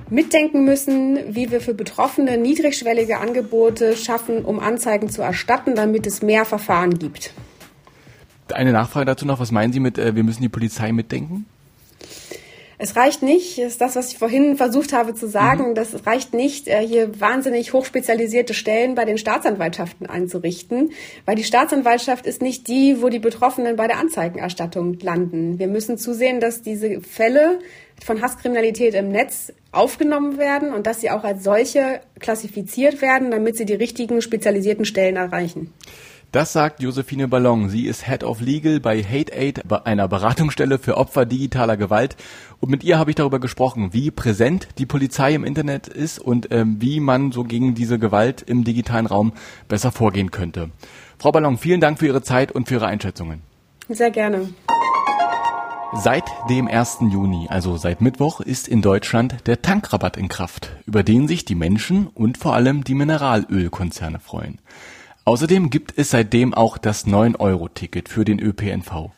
[0.09, 6.21] mitdenken müssen, wie wir für Betroffene niedrigschwellige Angebote schaffen, um Anzeigen zu erstatten, damit es
[6.21, 7.33] mehr Verfahren gibt.
[8.53, 11.45] Eine Nachfrage dazu noch, was meinen Sie mit, äh, wir müssen die Polizei mitdenken?
[12.77, 15.75] Es reicht nicht, ist das, was ich vorhin versucht habe zu sagen, mhm.
[15.75, 20.91] das reicht nicht, äh, hier wahnsinnig hochspezialisierte Stellen bei den Staatsanwaltschaften einzurichten,
[21.25, 25.59] weil die Staatsanwaltschaft ist nicht die, wo die Betroffenen bei der Anzeigenerstattung landen.
[25.59, 27.59] Wir müssen zusehen, dass diese Fälle
[28.03, 33.57] von Hasskriminalität im Netz aufgenommen werden und dass sie auch als solche klassifiziert werden, damit
[33.57, 35.73] sie die richtigen spezialisierten Stellen erreichen.
[36.35, 37.69] Das sagt Josephine Ballon.
[37.69, 42.17] Sie ist Head of Legal bei Hate Aid, einer Beratungsstelle für Opfer digitaler Gewalt.
[42.65, 46.47] Und mit ihr habe ich darüber gesprochen, wie präsent die Polizei im Internet ist und
[46.49, 49.33] ähm, wie man so gegen diese Gewalt im digitalen Raum
[49.67, 50.71] besser vorgehen könnte.
[51.19, 53.43] Frau Ballon, vielen Dank für Ihre Zeit und für Ihre Einschätzungen.
[53.87, 54.49] Sehr gerne.
[55.93, 57.01] Seit dem 1.
[57.01, 61.53] Juni, also seit Mittwoch, ist in Deutschland der Tankrabatt in Kraft, über den sich die
[61.53, 64.57] Menschen und vor allem die Mineralölkonzerne freuen.
[65.23, 69.11] Außerdem gibt es seitdem auch das 9-Euro-Ticket für den ÖPNV.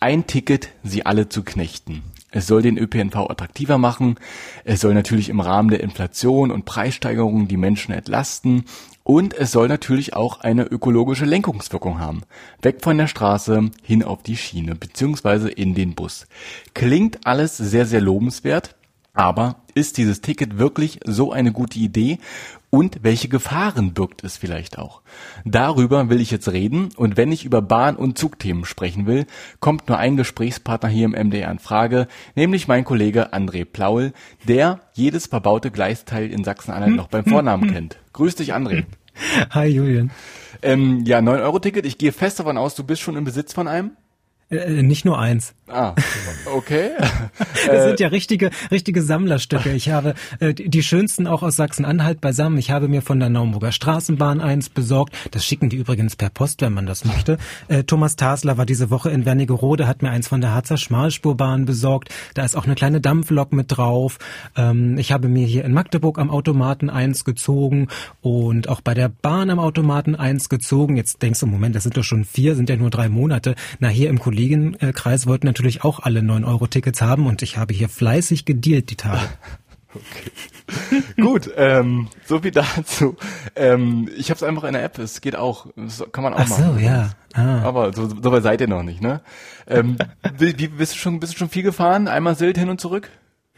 [0.00, 2.02] Ein Ticket, sie alle zu knechten.
[2.34, 4.16] Es soll den ÖPNV attraktiver machen.
[4.64, 8.64] Es soll natürlich im Rahmen der Inflation und Preissteigerungen die Menschen entlasten.
[9.04, 12.22] Und es soll natürlich auch eine ökologische Lenkungswirkung haben.
[12.60, 16.26] Weg von der Straße hin auf die Schiene beziehungsweise in den Bus.
[16.74, 18.74] Klingt alles sehr, sehr lobenswert.
[19.16, 22.18] Aber ist dieses Ticket wirklich so eine gute Idee?
[22.74, 25.02] Und welche Gefahren birgt es vielleicht auch?
[25.44, 26.88] Darüber will ich jetzt reden.
[26.96, 29.26] Und wenn ich über Bahn- und Zugthemen sprechen will,
[29.60, 34.12] kommt nur ein Gesprächspartner hier im MDR in Frage, nämlich mein Kollege André Plaul,
[34.48, 37.96] der jedes verbaute Gleisteil in Sachsen-Anhalt noch beim Vornamen kennt.
[38.12, 38.86] Grüß dich, André.
[39.50, 40.10] Hi, Julian.
[40.60, 41.86] Ähm, ja, 9-Euro-Ticket.
[41.86, 43.92] Ich gehe fest davon aus, du bist schon im Besitz von einem?
[44.50, 45.54] Äh, nicht nur eins.
[45.66, 45.94] Ah,
[46.54, 46.90] okay.
[47.66, 49.72] das sind ja richtige, richtige Sammlerstücke.
[49.72, 52.58] Ich habe äh, die schönsten auch aus Sachsen-Anhalt beisammen.
[52.58, 55.14] Ich habe mir von der Naumburger Straßenbahn eins besorgt.
[55.30, 57.38] Das schicken die übrigens per Post, wenn man das möchte.
[57.68, 61.64] Äh, Thomas Tasler war diese Woche in Wernigerode, hat mir eins von der Harzer Schmalspurbahn
[61.64, 62.10] besorgt.
[62.34, 64.18] Da ist auch eine kleine Dampflok mit drauf.
[64.56, 67.88] Ähm, ich habe mir hier in Magdeburg am Automaten eins gezogen
[68.20, 70.96] und auch bei der Bahn am Automaten eins gezogen.
[70.96, 73.54] Jetzt denkst du, Moment, das sind doch schon vier, sind ja nur drei Monate.
[73.78, 78.44] Na, hier im Kollegenkreis wollten natürlich auch alle 9-Euro-Tickets haben und ich habe hier fleißig
[78.44, 79.20] gedealt die Tage.
[79.96, 81.12] Okay.
[81.22, 83.14] Gut, ähm, so viel dazu.
[83.54, 85.68] Ähm, ich habe es einfach in der App, es geht auch.
[85.76, 86.74] Das kann man auch Ach machen.
[86.74, 87.10] so, ja.
[87.32, 87.62] Ah.
[87.62, 89.20] Aber so, so weit seid ihr noch nicht, ne?
[89.68, 89.96] Ähm,
[90.36, 92.08] wie, wie, bist, du schon, bist du schon viel gefahren?
[92.08, 93.08] Einmal Sylt hin und zurück?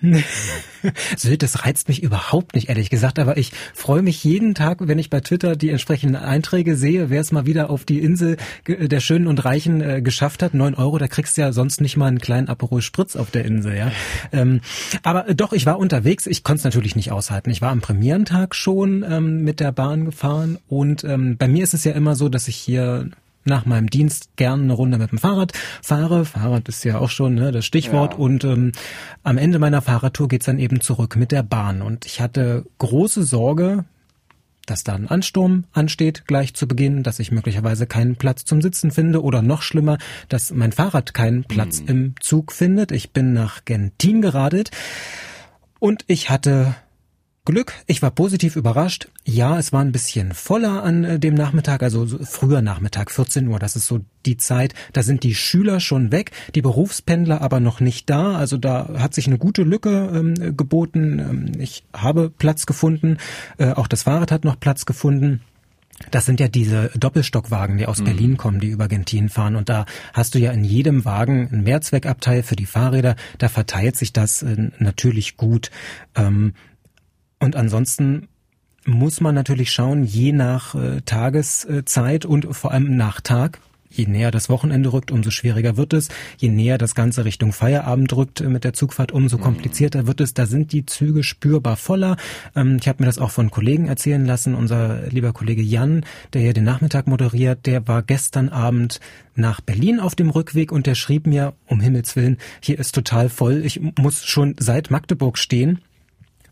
[1.16, 4.98] Sylt, das reizt mich überhaupt nicht, ehrlich gesagt, aber ich freue mich jeden Tag, wenn
[4.98, 9.00] ich bei Twitter die entsprechenden Einträge sehe, wer es mal wieder auf die Insel der
[9.00, 10.52] Schönen und Reichen äh, geschafft hat.
[10.52, 13.46] Neun Euro, da kriegst du ja sonst nicht mal einen kleinen Aperol Spritz auf der
[13.46, 13.90] Insel, ja.
[14.32, 14.60] Ähm,
[15.02, 17.50] aber äh, doch, ich war unterwegs, ich konnte es natürlich nicht aushalten.
[17.50, 21.72] Ich war am Premierentag schon ähm, mit der Bahn gefahren und ähm, bei mir ist
[21.72, 23.08] es ja immer so, dass ich hier
[23.46, 26.24] nach meinem Dienst gern eine Runde mit dem Fahrrad fahre.
[26.24, 28.14] Fahrrad ist ja auch schon ne, das Stichwort.
[28.14, 28.18] Ja.
[28.18, 28.72] Und ähm,
[29.22, 31.82] am Ende meiner Fahrradtour geht's dann eben zurück mit der Bahn.
[31.82, 33.84] Und ich hatte große Sorge,
[34.66, 38.90] dass da ein Ansturm ansteht gleich zu Beginn, dass ich möglicherweise keinen Platz zum Sitzen
[38.90, 41.88] finde oder noch schlimmer, dass mein Fahrrad keinen Platz mhm.
[41.88, 42.92] im Zug findet.
[42.92, 44.70] Ich bin nach Gentin geradelt
[45.78, 46.74] und ich hatte
[47.46, 49.08] Glück, ich war positiv überrascht.
[49.24, 53.48] Ja, es war ein bisschen voller an äh, dem Nachmittag, also so früher Nachmittag, 14
[53.48, 54.74] Uhr, das ist so die Zeit.
[54.92, 58.36] Da sind die Schüler schon weg, die Berufspendler aber noch nicht da.
[58.36, 61.18] Also da hat sich eine gute Lücke ähm, geboten.
[61.20, 63.16] Ähm, ich habe Platz gefunden,
[63.58, 65.40] äh, auch das Fahrrad hat noch Platz gefunden.
[66.10, 68.04] Das sind ja diese Doppelstockwagen, die aus mhm.
[68.04, 69.56] Berlin kommen, die über Gentin fahren.
[69.56, 73.16] Und da hast du ja in jedem Wagen ein Mehrzweckabteil für die Fahrräder.
[73.38, 75.70] Da verteilt sich das äh, natürlich gut.
[76.14, 76.52] Ähm,
[77.38, 78.28] und ansonsten
[78.86, 83.60] muss man natürlich schauen, je nach äh, Tageszeit und vor allem nach Tag.
[83.88, 86.08] Je näher das Wochenende rückt, umso schwieriger wird es.
[86.36, 89.42] Je näher das Ganze Richtung Feierabend rückt äh, mit der Zugfahrt, umso mhm.
[89.42, 90.34] komplizierter wird es.
[90.34, 92.16] Da sind die Züge spürbar voller.
[92.54, 94.54] Ähm, ich habe mir das auch von Kollegen erzählen lassen.
[94.54, 99.00] Unser lieber Kollege Jan, der hier den Nachmittag moderiert, der war gestern Abend
[99.34, 103.28] nach Berlin auf dem Rückweg und der schrieb mir, um Himmels Willen, hier ist total
[103.28, 103.62] voll.
[103.64, 105.80] Ich muss schon seit Magdeburg stehen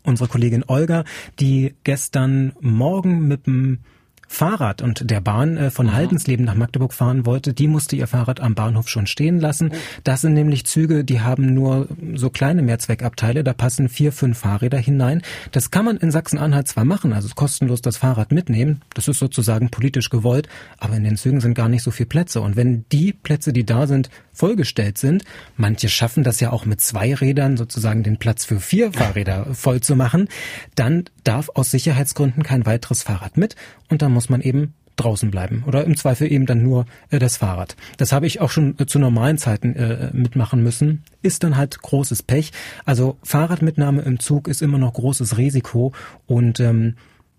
[0.05, 1.03] unsere Kollegin Olga,
[1.39, 3.79] die gestern Morgen mit dem
[4.27, 8.39] Fahrrad und der Bahn äh, von Haldensleben nach Magdeburg fahren wollte, die musste ihr Fahrrad
[8.39, 9.69] am Bahnhof schon stehen lassen.
[9.71, 9.77] Oh.
[10.03, 14.77] Das sind nämlich Züge, die haben nur so kleine Mehrzweckabteile, da passen vier, fünf Fahrräder
[14.77, 15.21] hinein.
[15.51, 19.69] Das kann man in Sachsen-Anhalt zwar machen, also kostenlos das Fahrrad mitnehmen, das ist sozusagen
[19.69, 22.41] politisch gewollt, aber in den Zügen sind gar nicht so viele Plätze.
[22.41, 25.23] Und wenn die Plätze, die da sind, vollgestellt sind,
[25.57, 29.81] manche schaffen das ja auch mit zwei Rädern sozusagen den Platz für vier Fahrräder voll
[29.81, 30.27] zu machen,
[30.75, 33.55] dann darf aus Sicherheitsgründen kein weiteres Fahrrad mit
[33.89, 37.37] und dann muss man eben draußen bleiben oder im Zweifel eben dann nur äh, das
[37.37, 37.75] Fahrrad.
[37.97, 41.03] Das habe ich auch schon äh, zu normalen Zeiten äh, mitmachen müssen.
[41.21, 42.51] Ist dann halt großes Pech.
[42.85, 45.93] Also Fahrradmitnahme im Zug ist immer noch großes Risiko
[46.27, 46.95] und ähm,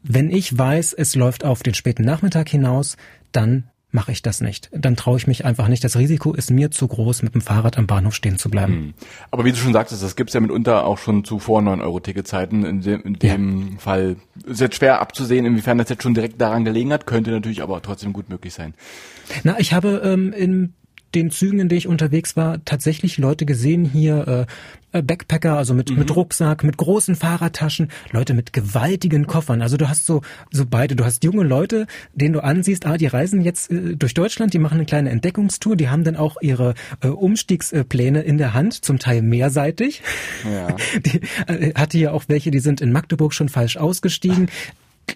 [0.09, 2.97] wenn ich weiß, es läuft auf den späten Nachmittag hinaus,
[3.33, 4.69] dann mache ich das nicht.
[4.73, 5.83] Dann traue ich mich einfach nicht.
[5.85, 8.73] Das Risiko ist mir zu groß, mit dem Fahrrad am Bahnhof stehen zu bleiben.
[8.73, 8.95] Hm.
[9.31, 12.65] Aber wie du schon sagtest, das gibt's ja mitunter auch schon zu vor 9-Euro-Ticketzeiten.
[12.65, 13.79] In dem, in dem ja.
[13.79, 17.63] Fall ist jetzt schwer abzusehen, inwiefern das jetzt schon direkt daran gelegen hat, könnte natürlich
[17.63, 18.75] aber trotzdem gut möglich sein.
[19.45, 20.75] Na, ich habe ähm, in
[21.15, 24.47] den Zügen, in denen ich unterwegs war, tatsächlich Leute gesehen hier,
[24.93, 25.99] äh, Backpacker, also mit, mhm.
[25.99, 29.63] mit Rucksack, mit großen Fahrradtaschen, Leute mit gewaltigen Koffern.
[29.63, 33.07] Also du hast so, so beide, du hast junge Leute, denen du ansiehst, ah, die
[33.07, 36.75] reisen jetzt äh, durch Deutschland, die machen eine kleine Entdeckungstour, die haben dann auch ihre
[37.03, 40.03] äh, Umstiegspläne in der Hand, zum Teil mehrseitig.
[40.45, 40.69] Ja.
[41.05, 44.49] Die, äh, hatte ja auch welche, die sind in Magdeburg schon falsch ausgestiegen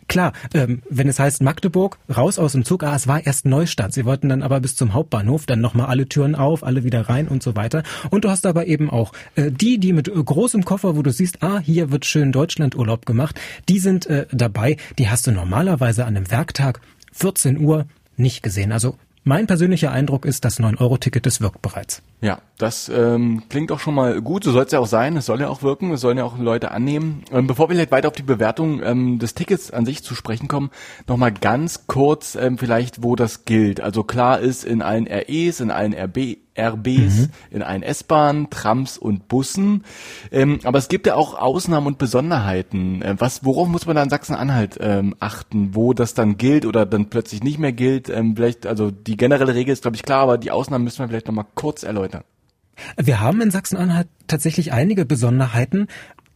[0.08, 3.92] klar, ähm, wenn es heißt Magdeburg, raus aus dem Zug, ah, es war erst Neustadt.
[3.92, 7.28] Sie wollten dann aber bis zum Hauptbahnhof, dann nochmal alle Türen auf, alle wieder rein
[7.28, 7.82] und so weiter.
[8.10, 11.12] Und du hast aber eben auch äh, die, die mit äh, großem Koffer, wo du
[11.12, 16.04] siehst, ah, hier wird schön Deutschlandurlaub gemacht, die sind äh, dabei, die hast du normalerweise
[16.04, 16.80] an einem Werktag
[17.12, 18.72] 14 Uhr nicht gesehen.
[18.72, 22.02] Also mein persönlicher Eindruck ist, das 9-Euro-Ticket, das wirkt bereits.
[22.22, 24.44] Ja, das ähm, klingt auch schon mal gut.
[24.44, 25.16] So soll es ja auch sein.
[25.16, 25.92] Es soll ja auch wirken.
[25.92, 27.24] Es sollen ja auch Leute annehmen.
[27.32, 30.46] Ähm, bevor wir vielleicht weiter auf die Bewertung ähm, des Tickets an sich zu sprechen
[30.46, 30.70] kommen,
[31.06, 33.80] nochmal ganz kurz ähm, vielleicht, wo das gilt.
[33.80, 37.28] Also klar ist, in allen REs, in allen RB, RBs, mhm.
[37.50, 39.84] in allen S-Bahnen, Trams und Bussen.
[40.30, 43.00] Ähm, aber es gibt ja auch Ausnahmen und Besonderheiten.
[43.00, 46.84] Äh, was, worauf muss man da in Sachsen-Anhalt ähm, achten, wo das dann gilt oder
[46.84, 48.10] dann plötzlich nicht mehr gilt?
[48.10, 51.08] Ähm, vielleicht, also die generelle Regel ist, glaube ich, klar, aber die Ausnahmen müssen wir
[51.08, 52.09] vielleicht nochmal kurz erläutern.
[52.96, 55.86] Wir haben in Sachsen-Anhalt tatsächlich einige Besonderheiten,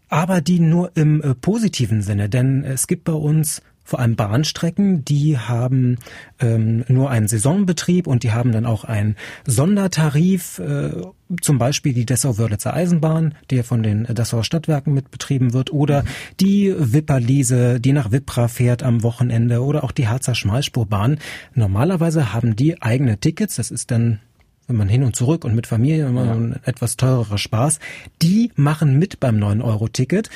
[0.09, 5.05] aber die nur im äh, positiven Sinne, denn es gibt bei uns vor allem Bahnstrecken,
[5.05, 5.99] die haben
[6.41, 10.93] ähm, nur einen Saisonbetrieb und die haben dann auch einen Sondertarif, äh,
[11.43, 16.05] zum Beispiel die Dessau-Wörlitzer Eisenbahn, die von den Dessauer Stadtwerken mitbetrieben wird, oder
[16.41, 21.19] die Wipperliese, die nach Wippra fährt am Wochenende, oder auch die Harzer Schmalspurbahn.
[21.55, 24.21] Normalerweise haben die eigene Tickets, das ist dann
[24.67, 26.57] wenn man hin und zurück und mit Familie immer ja.
[26.65, 27.79] etwas teurerer Spaß,
[28.23, 30.31] die machen mit beim 9-Euro-Ticket.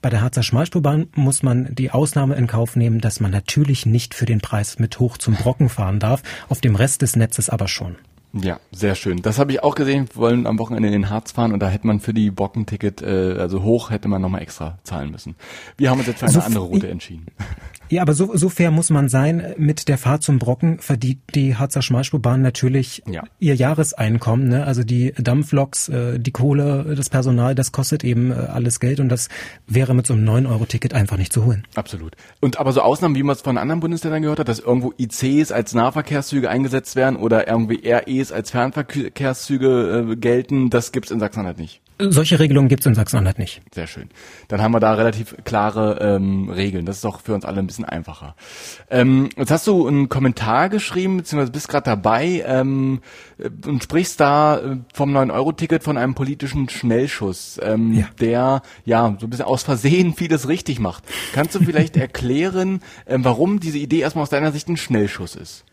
[0.00, 4.14] Bei der Harzer Schmalspurbahn muss man die Ausnahme in Kauf nehmen, dass man natürlich nicht
[4.14, 7.68] für den Preis mit hoch zum Brocken fahren darf, auf dem Rest des Netzes aber
[7.68, 7.96] schon.
[8.32, 9.20] Ja, sehr schön.
[9.20, 10.08] Das habe ich auch gesehen.
[10.12, 13.02] Wir wollen am Wochenende in den Harz fahren und da hätte man für die Bockenticket,
[13.02, 15.34] äh, also hoch, hätte man nochmal extra zahlen müssen.
[15.76, 17.26] Wir haben uns jetzt für eine so andere Route entschieden.
[17.92, 19.52] Ja, aber so, so fair muss man sein.
[19.58, 23.22] Mit der Fahrt zum Brocken verdient die Harzer Schmalspurbahn natürlich ja.
[23.38, 24.48] ihr Jahreseinkommen.
[24.48, 24.64] Ne?
[24.64, 29.10] Also die Dampfloks, äh, die Kohle, das Personal, das kostet eben äh, alles Geld und
[29.10, 29.28] das
[29.66, 31.66] wäre mit so einem 9-Euro-Ticket einfach nicht zu holen.
[31.74, 32.16] Absolut.
[32.40, 35.52] Und aber so Ausnahmen, wie man es von anderen Bundesländern gehört hat, dass irgendwo ICs
[35.52, 37.84] als Nahverkehrszüge eingesetzt werden oder irgendwie
[38.22, 41.82] REs als Fernverkehrszüge äh, gelten, das gibt's in Sachsen halt nicht.
[42.10, 43.62] Solche Regelungen gibt es in Sachsen-Anhalt nicht.
[43.72, 44.08] Sehr schön.
[44.48, 46.84] Dann haben wir da relativ klare ähm, Regeln.
[46.84, 48.34] Das ist doch für uns alle ein bisschen einfacher.
[48.90, 53.00] Ähm, jetzt hast du einen Kommentar geschrieben, beziehungsweise bist gerade dabei ähm,
[53.66, 58.08] und sprichst da äh, vom 9-Euro-Ticket von einem politischen Schnellschuss, ähm, ja.
[58.20, 61.04] der ja so ein bisschen aus Versehen vieles richtig macht.
[61.32, 65.64] Kannst du vielleicht erklären, äh, warum diese Idee erstmal aus deiner Sicht ein Schnellschuss ist?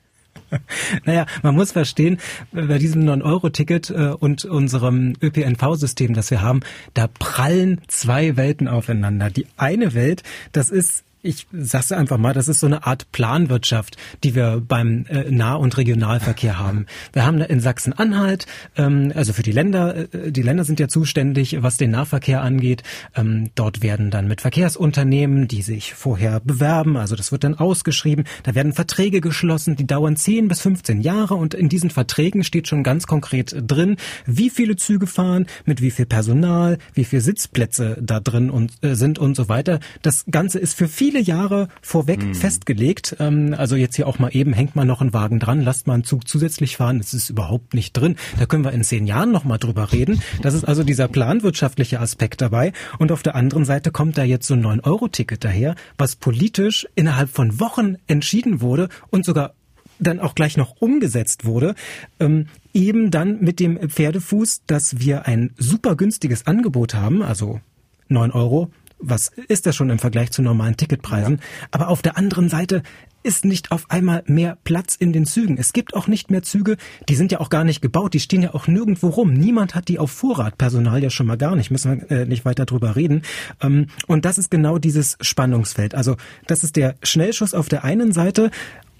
[1.05, 2.17] Naja, man muss verstehen,
[2.51, 6.61] bei diesem 9-Euro-Ticket äh, und unserem ÖPNV-System, das wir haben,
[6.93, 9.29] da prallen zwei Welten aufeinander.
[9.29, 13.97] Die eine Welt, das ist ich sag's einfach mal, das ist so eine Art Planwirtschaft,
[14.23, 16.85] die wir beim äh, Nah- und Regionalverkehr haben.
[17.11, 18.45] Wir haben in Sachsen-Anhalt,
[18.77, 22.83] ähm, also für die Länder, äh, die Länder sind ja zuständig, was den Nahverkehr angeht.
[23.15, 28.23] Ähm, dort werden dann mit Verkehrsunternehmen, die sich vorher bewerben, also das wird dann ausgeschrieben,
[28.43, 32.67] da werden Verträge geschlossen, die dauern 10 bis 15 Jahre und in diesen Verträgen steht
[32.67, 37.97] schon ganz konkret drin, wie viele Züge fahren, mit wie viel Personal, wie viele Sitzplätze
[38.01, 39.79] da drin und, äh, sind und so weiter.
[40.01, 42.35] Das Ganze ist für viele viele Jahre vorweg hm.
[42.35, 43.15] festgelegt.
[43.19, 45.95] Ähm, also jetzt hier auch mal eben hängt man noch einen Wagen dran, lasst mal
[45.95, 46.99] einen Zug zusätzlich fahren.
[46.99, 48.15] Das ist überhaupt nicht drin.
[48.37, 50.21] Da können wir in zehn Jahren noch mal drüber reden.
[50.43, 52.73] Das ist also dieser planwirtschaftliche Aspekt dabei.
[52.99, 57.31] Und auf der anderen Seite kommt da jetzt so ein 9-Euro-Ticket daher, was politisch innerhalb
[57.31, 59.55] von Wochen entschieden wurde und sogar
[59.97, 61.73] dann auch gleich noch umgesetzt wurde,
[62.19, 67.61] ähm, eben dann mit dem Pferdefuß, dass wir ein super günstiges Angebot haben, also
[68.09, 71.37] 9 Euro was ist das schon im Vergleich zu normalen Ticketpreisen?
[71.37, 71.67] Ja.
[71.71, 72.83] Aber auf der anderen Seite
[73.21, 75.57] ist nicht auf einmal mehr Platz in den Zügen.
[75.57, 76.77] Es gibt auch nicht mehr Züge,
[77.09, 79.33] die sind ja auch gar nicht gebaut, die stehen ja auch nirgendwo rum.
[79.33, 82.45] Niemand hat die auf Vorrat, Personal ja schon mal gar nicht, müssen wir äh, nicht
[82.45, 83.23] weiter drüber reden.
[83.61, 85.95] Ähm, und das ist genau dieses Spannungsfeld.
[85.95, 86.15] Also
[86.47, 88.51] das ist der Schnellschuss auf der einen Seite.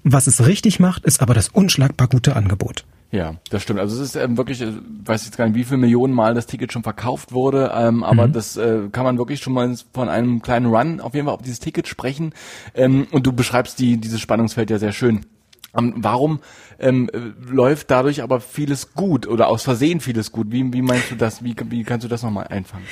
[0.04, 2.86] Was es richtig macht, ist aber das unschlagbar gute Angebot.
[3.12, 3.80] Ja, das stimmt.
[3.80, 4.72] Also es ist ähm, wirklich, äh,
[5.06, 8.28] weiß jetzt gar nicht, wie viele Millionen Mal das Ticket schon verkauft wurde, ähm, aber
[8.28, 8.34] mhm.
[8.34, 11.42] das äh, kann man wirklich schon mal von einem kleinen Run auf jeden Fall auf
[11.42, 12.34] dieses Ticket sprechen.
[12.76, 15.26] Ähm, und du beschreibst die, dieses Spannungsfeld ja sehr schön.
[15.76, 16.40] Ähm, warum
[16.80, 17.20] ähm, äh,
[17.52, 20.52] läuft dadurch aber vieles gut oder aus Versehen vieles gut?
[20.52, 21.44] Wie, wie meinst du das?
[21.44, 22.86] Wie, wie kannst du das nochmal einfangen?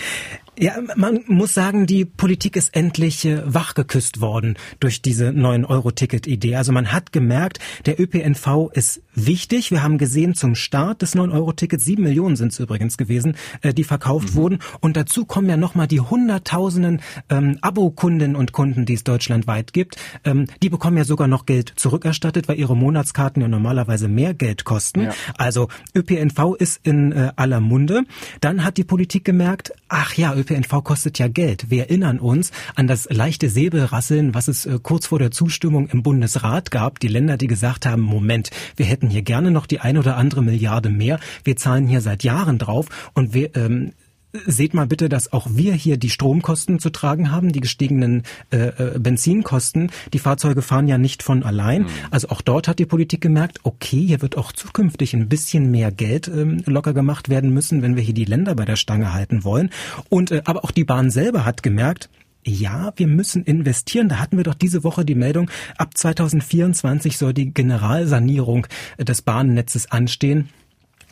[0.60, 6.56] Ja, man muss sagen, die Politik ist endlich äh, wachgeküsst worden durch diese 9-Euro-Ticket-Idee.
[6.56, 9.70] Also man hat gemerkt, der ÖPNV ist wichtig.
[9.70, 13.84] Wir haben gesehen, zum Start des 9-Euro-Tickets, sieben Millionen sind es übrigens gewesen, äh, die
[13.84, 14.36] verkauft mhm.
[14.36, 14.60] wurden.
[14.80, 19.98] Und dazu kommen ja nochmal die hunderttausenden ähm, Abo-Kundinnen und Kunden, die es deutschlandweit gibt.
[20.24, 23.48] Ähm, die bekommen ja sogar noch Geld zurückerstattet, weil ihre Monatskarten ja
[23.78, 25.02] normalerweise mehr Geld kosten.
[25.02, 25.14] Ja.
[25.38, 28.04] Also ÖPNV ist in äh, aller Munde.
[28.42, 31.70] Dann hat die Politik gemerkt, ach ja, ÖPNV kostet ja Geld.
[31.70, 36.02] Wir erinnern uns an das leichte Säbelrasseln, was es äh, kurz vor der Zustimmung im
[36.02, 37.00] Bundesrat gab.
[37.00, 40.42] Die Länder, die gesagt haben, Moment, wir hätten hier gerne noch die ein oder andere
[40.42, 41.20] Milliarde mehr.
[41.44, 43.94] Wir zahlen hier seit Jahren drauf und wir ähm,
[44.34, 48.68] seht mal bitte, dass auch wir hier die Stromkosten zu tragen haben, die gestiegenen äh,
[48.68, 49.92] äh, Benzinkosten.
[50.14, 51.84] Die Fahrzeuge fahren ja nicht von allein.
[51.84, 51.88] Mhm.
[52.12, 55.92] Also auch dort hat die Politik gemerkt, okay, hier wird auch zukünftig ein bisschen mehr
[55.92, 59.44] Geld ähm, locker gemacht werden müssen, wenn wir hier die Länder bei der Stange halten
[59.44, 59.70] wollen.
[60.10, 62.10] Und äh, aber auch die Bahn selber hat gemerkt,
[62.46, 64.08] ja, wir müssen investieren.
[64.08, 68.68] Da hatten wir doch diese Woche die Meldung, ab 2024 soll die Generalsanierung
[69.00, 70.50] des Bahnnetzes anstehen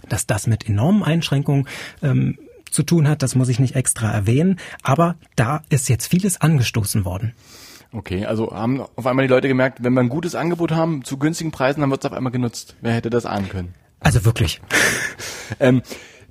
[0.10, 1.67] dass das mit enormen Einschränkungen
[2.04, 2.38] ähm,
[2.75, 7.05] zu tun hat, das muss ich nicht extra erwähnen, aber da ist jetzt vieles angestoßen
[7.05, 7.33] worden.
[7.91, 11.17] Okay, also haben auf einmal die Leute gemerkt, wenn wir ein gutes Angebot haben, zu
[11.17, 12.75] günstigen Preisen, dann wird es auf einmal genutzt.
[12.81, 13.73] Wer hätte das ahnen können?
[14.01, 14.61] Also wirklich.
[15.59, 15.81] ähm,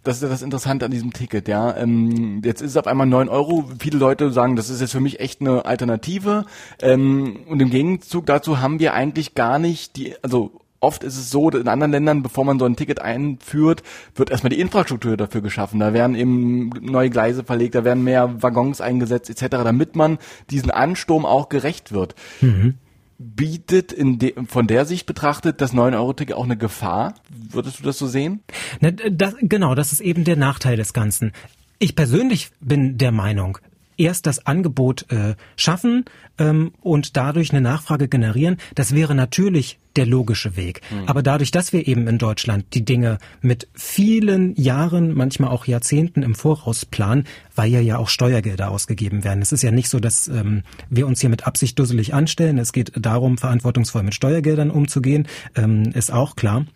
[0.02, 1.74] das ist ja das Interessante an diesem Ticket, ja.
[1.74, 3.70] Ähm, jetzt ist es auf einmal neun Euro.
[3.78, 6.44] Viele Leute sagen, das ist jetzt für mich echt eine Alternative.
[6.82, 11.30] Ähm, und im Gegenzug dazu haben wir eigentlich gar nicht die, also oft ist es
[11.30, 13.82] so, in anderen Ländern, bevor man so ein Ticket einführt,
[14.14, 15.80] wird erstmal die Infrastruktur dafür geschaffen.
[15.80, 20.18] Da werden eben neue Gleise verlegt, da werden mehr Waggons eingesetzt etc., damit man
[20.50, 22.14] diesen Ansturm auch gerecht wird.
[22.40, 22.74] Mhm.
[23.18, 27.14] Bietet de, von der Sicht betrachtet das 9-Euro-Ticket auch eine Gefahr?
[27.30, 28.42] Würdest du das so sehen?
[28.80, 31.32] Na, das, genau, das ist eben der Nachteil des Ganzen.
[31.78, 33.58] Ich persönlich bin der Meinung,
[33.96, 36.04] erst das Angebot äh, schaffen
[36.38, 40.80] ähm, und dadurch eine Nachfrage generieren, das wäre natürlich der logische Weg.
[40.90, 41.08] Mhm.
[41.08, 46.22] Aber dadurch, dass wir eben in Deutschland die Dinge mit vielen Jahren, manchmal auch Jahrzehnten
[46.22, 49.42] im Voraus planen, weil ja ja auch Steuergelder ausgegeben werden.
[49.42, 52.58] Es ist ja nicht so, dass ähm, wir uns hier mit Absicht dusselig anstellen.
[52.58, 56.66] Es geht darum, verantwortungsvoll mit Steuergeldern umzugehen, ähm, ist auch klar.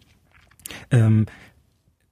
[0.91, 1.27] Ähm,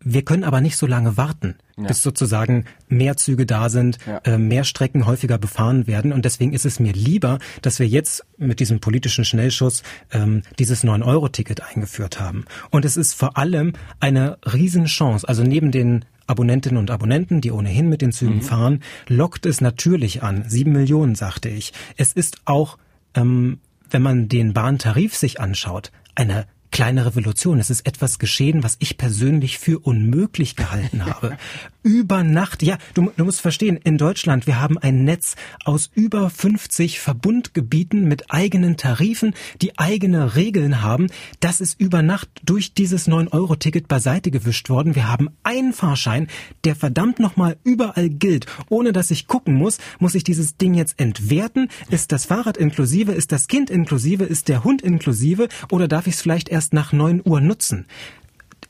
[0.09, 1.89] wir können aber nicht so lange warten, ja.
[1.89, 4.19] bis sozusagen mehr Züge da sind, ja.
[4.19, 6.13] äh, mehr Strecken häufiger befahren werden.
[6.13, 10.85] Und deswegen ist es mir lieber, dass wir jetzt mit diesem politischen Schnellschuss ähm, dieses
[10.85, 12.45] 9-Euro-Ticket eingeführt haben.
[12.71, 15.29] Und es ist vor allem eine Riesenchance.
[15.29, 18.43] Also neben den Abonnentinnen und Abonnenten, die ohnehin mit den Zügen mhm.
[18.43, 20.45] fahren, lockt es natürlich an.
[20.47, 21.73] Sieben Millionen, sagte ich.
[21.97, 22.79] Es ist auch,
[23.15, 23.59] ähm,
[23.91, 27.59] wenn man den Bahntarif sich anschaut, eine kleine Revolution.
[27.59, 31.39] Es ist etwas geschehen, was ich persönlich für unmöglich gehalten habe.
[31.87, 36.29] über Nacht, ja, du, du, musst verstehen, in Deutschland, wir haben ein Netz aus über
[36.29, 41.07] 50 Verbundgebieten mit eigenen Tarifen, die eigene Regeln haben.
[41.39, 44.97] Das ist über Nacht durch dieses 9-Euro-Ticket beiseite gewischt worden.
[44.97, 46.27] Wir haben einen Fahrschein,
[46.65, 48.47] der verdammt nochmal überall gilt.
[48.69, 51.69] Ohne dass ich gucken muss, muss ich dieses Ding jetzt entwerten.
[51.89, 53.13] Ist das Fahrrad inklusive?
[53.13, 54.25] Ist das Kind inklusive?
[54.25, 55.47] Ist der Hund inklusive?
[55.71, 57.87] Oder darf ich es vielleicht erst nach 9 Uhr nutzen?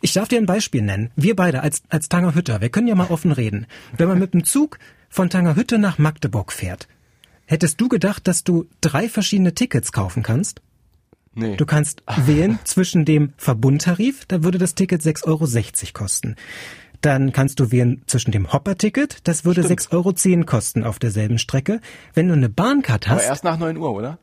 [0.07, 1.11] Ich darf dir ein Beispiel nennen.
[1.17, 3.67] Wir beide als, als Tangerhütter, wir können ja mal offen reden.
[3.97, 4.79] Wenn man mit dem Zug
[5.09, 6.87] von Tangerhütte nach Magdeburg fährt,
[7.45, 10.63] hättest du gedacht, dass du drei verschiedene Tickets kaufen kannst?
[11.35, 11.57] Nee.
[11.57, 16.37] Du kannst wählen zwischen dem Verbundtarif, da würde das Ticket 6,60 Euro kosten.
[17.01, 21.81] Dann kannst du wählen zwischen dem Hopper-Ticket, das würde 6,10 Euro kosten auf derselben Strecke.
[22.15, 23.23] Wenn du eine Bahncard hast.
[23.23, 24.21] Aber erst nach 9 Uhr, oder?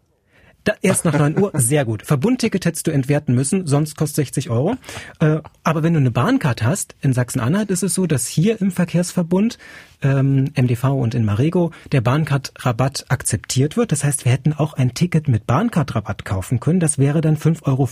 [0.64, 2.04] Da, erst nach 9 Uhr, sehr gut.
[2.04, 4.76] Verbundticket hättest du entwerten müssen, sonst kostet 60 Euro.
[5.20, 8.72] Äh, aber wenn du eine Bahncard hast, in Sachsen-Anhalt ist es so, dass hier im
[8.72, 9.58] Verkehrsverbund
[10.02, 13.92] ähm, MDV und in Marego der Bahncard-Rabatt akzeptiert wird.
[13.92, 16.80] Das heißt, wir hätten auch ein Ticket mit Bahncard-Rabatt kaufen können.
[16.80, 17.90] Das wäre dann 5,50 Euro.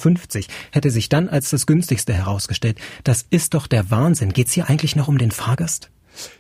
[0.72, 2.80] Hätte sich dann als das günstigste herausgestellt.
[3.04, 4.32] Das ist doch der Wahnsinn.
[4.32, 5.90] Geht's hier eigentlich noch um den Fahrgast?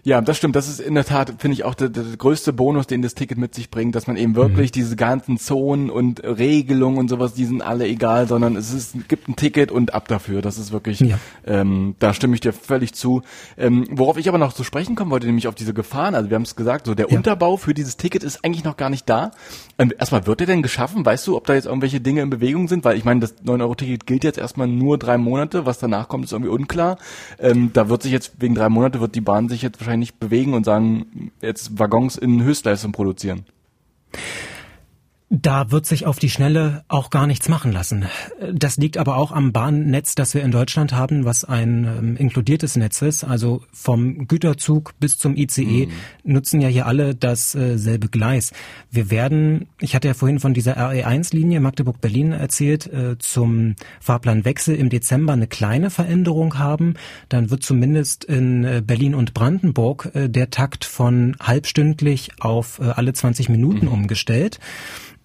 [0.03, 0.55] Ja, das stimmt.
[0.55, 3.37] Das ist in der Tat, finde ich, auch der, der, größte Bonus, den das Ticket
[3.37, 4.73] mit sich bringt, dass man eben wirklich mhm.
[4.73, 9.27] diese ganzen Zonen und Regelungen und sowas, die sind alle egal, sondern es ist, gibt
[9.27, 10.41] ein Ticket und ab dafür.
[10.41, 11.17] Das ist wirklich, ja.
[11.45, 13.21] ähm, da stimme ich dir völlig zu.
[13.57, 16.15] Ähm, worauf ich aber noch zu sprechen kommen wollte, nämlich auf diese Gefahren.
[16.15, 17.17] Also wir haben es gesagt, so der ja.
[17.17, 19.31] Unterbau für dieses Ticket ist eigentlich noch gar nicht da.
[19.77, 21.05] Ähm, erstmal, wird der denn geschaffen?
[21.05, 22.83] Weißt du, ob da jetzt irgendwelche Dinge in Bewegung sind?
[22.83, 25.65] Weil ich meine, das 9-Euro-Ticket gilt jetzt erstmal nur drei Monate.
[25.65, 26.97] Was danach kommt, ist irgendwie unklar.
[27.39, 30.53] Ähm, da wird sich jetzt, wegen drei Monate wird die Bahn sich jetzt wahrscheinlich bewegen
[30.53, 33.45] und sagen, jetzt Waggons in Höchstleistung produzieren.
[35.33, 38.03] Da wird sich auf die Schnelle auch gar nichts machen lassen.
[38.53, 42.75] Das liegt aber auch am Bahnnetz, das wir in Deutschland haben, was ein ähm, inkludiertes
[42.75, 43.23] Netz ist.
[43.23, 45.91] Also vom Güterzug bis zum ICE mhm.
[46.25, 48.51] nutzen ja hier alle dasselbe Gleis.
[48.89, 54.89] Wir werden, ich hatte ja vorhin von dieser RE1-Linie Magdeburg-Berlin erzählt, äh, zum Fahrplanwechsel im
[54.89, 56.95] Dezember eine kleine Veränderung haben.
[57.29, 63.13] Dann wird zumindest in äh, Berlin und Brandenburg äh, der Takt von halbstündlich auf alle
[63.13, 63.93] 20 Minuten mhm.
[63.93, 64.59] umgestellt.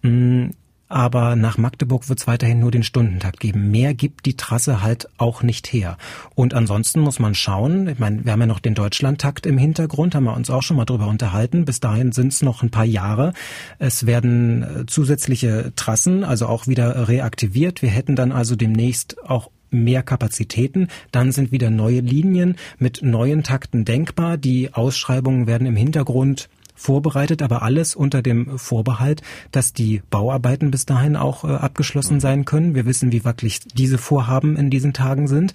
[0.03, 0.51] Mm,
[0.89, 3.71] aber nach Magdeburg wird es weiterhin nur den Stundentakt geben.
[3.71, 5.99] Mehr gibt die Trasse halt auch nicht her.
[6.37, 10.15] Und ansonsten muss man schauen, ich meine, wir haben ja noch den Deutschlandtakt im Hintergrund,
[10.15, 11.65] haben wir uns auch schon mal drüber unterhalten.
[11.65, 13.33] Bis dahin sind es noch ein paar Jahre.
[13.81, 17.83] Es werden äh, zusätzliche Trassen, also auch wieder reaktiviert.
[17.83, 20.87] Wir hätten dann also demnächst auch mehr Kapazitäten.
[21.11, 24.37] Dann sind wieder neue Linien mit neuen Takten denkbar.
[24.37, 30.87] Die Ausschreibungen werden im Hintergrund vorbereitet, aber alles unter dem Vorbehalt, dass die Bauarbeiten bis
[30.87, 32.75] dahin auch äh, abgeschlossen sein können.
[32.75, 35.53] Wir wissen, wie wackelig diese Vorhaben in diesen Tagen sind.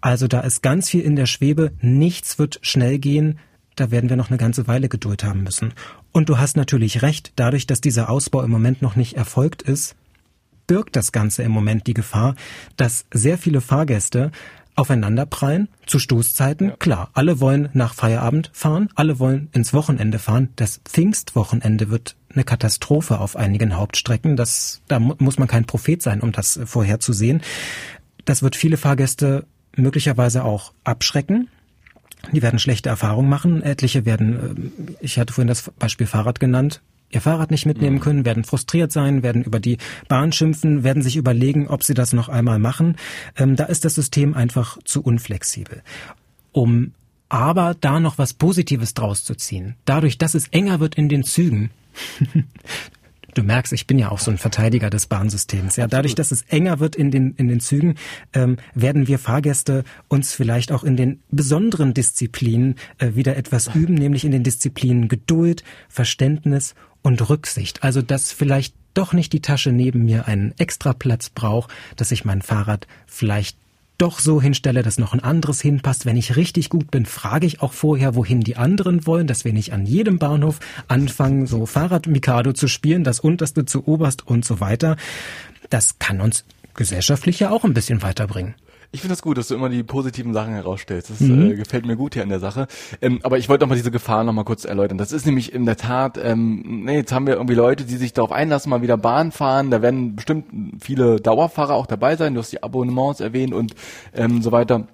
[0.00, 1.72] Also da ist ganz viel in der Schwebe.
[1.80, 3.38] Nichts wird schnell gehen.
[3.76, 5.72] Da werden wir noch eine ganze Weile Geduld haben müssen.
[6.12, 9.96] Und du hast natürlich recht, dadurch, dass dieser Ausbau im Moment noch nicht erfolgt ist,
[10.66, 12.34] birgt das Ganze im Moment die Gefahr,
[12.76, 14.32] dass sehr viele Fahrgäste
[14.76, 16.68] aufeinanderprallen zu Stoßzeiten.
[16.68, 16.76] Ja.
[16.76, 20.50] Klar, alle wollen nach Feierabend fahren, alle wollen ins Wochenende fahren.
[20.56, 24.36] Das Pfingstwochenende wird eine Katastrophe auf einigen Hauptstrecken.
[24.36, 27.40] Das, da muss man kein Prophet sein, um das vorherzusehen.
[28.24, 31.48] Das wird viele Fahrgäste möglicherweise auch abschrecken.
[32.32, 33.62] Die werden schlechte Erfahrungen machen.
[33.62, 38.00] Etliche werden, äh, ich hatte vorhin das Beispiel Fahrrad genannt, ihr Fahrrad nicht mitnehmen mhm.
[38.00, 39.78] können, werden frustriert sein, werden über die
[40.08, 42.96] Bahn schimpfen, werden sich überlegen, ob sie das noch einmal machen.
[43.36, 45.82] Ähm, da ist das System einfach zu unflexibel.
[46.52, 46.92] Um
[47.28, 51.24] aber da noch was Positives draus zu ziehen, dadurch, dass es enger wird in den
[51.24, 51.70] Zügen,
[53.36, 55.76] Du merkst, ich bin ja auch so ein Verteidiger des Bahnsystems.
[55.76, 57.96] Ja, dadurch, dass es enger wird in den in den Zügen,
[58.32, 63.92] ähm, werden wir Fahrgäste uns vielleicht auch in den besonderen Disziplinen äh, wieder etwas üben,
[63.92, 67.82] nämlich in den Disziplinen Geduld, Verständnis und Rücksicht.
[67.82, 72.24] Also, dass vielleicht doch nicht die Tasche neben mir einen extra Platz braucht, dass ich
[72.24, 73.58] mein Fahrrad vielleicht
[73.98, 76.06] doch so hinstelle, dass noch ein anderes hinpasst.
[76.06, 79.52] Wenn ich richtig gut bin, frage ich auch vorher, wohin die anderen wollen, dass wir
[79.52, 84.60] nicht an jedem Bahnhof anfangen, so Fahrrad-Mikado zu spielen, das unterste zu oberst und so
[84.60, 84.96] weiter.
[85.70, 86.44] Das kann uns
[86.74, 88.54] gesellschaftlich ja auch ein bisschen weiterbringen.
[88.92, 91.10] Ich finde das gut, dass du immer die positiven Sachen herausstellst.
[91.10, 91.50] Das mhm.
[91.50, 92.66] äh, gefällt mir gut hier in der Sache.
[93.00, 94.98] Ähm, aber ich wollte noch mal diese Gefahr noch mal kurz erläutern.
[94.98, 98.12] Das ist nämlich in der Tat, ähm, nee, jetzt haben wir irgendwie Leute, die sich
[98.12, 99.70] darauf einlassen, mal wieder Bahn fahren.
[99.70, 100.46] Da werden bestimmt
[100.80, 102.34] viele Dauerfahrer auch dabei sein.
[102.34, 103.74] Du hast die Abonnements erwähnt und
[104.14, 104.86] ähm, so weiter.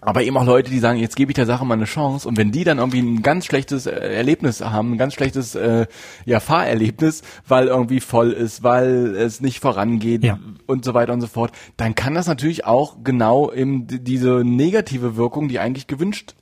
[0.00, 2.36] Aber eben auch Leute, die sagen, jetzt gebe ich der Sache mal eine Chance und
[2.36, 5.86] wenn die dann irgendwie ein ganz schlechtes äh, Erlebnis haben, ein ganz schlechtes äh,
[6.24, 10.38] ja, Fahrerlebnis, weil irgendwie voll ist, weil es nicht vorangeht ja.
[10.66, 15.16] und so weiter und so fort, dann kann das natürlich auch genau eben diese negative
[15.16, 16.34] Wirkung, die eigentlich gewünscht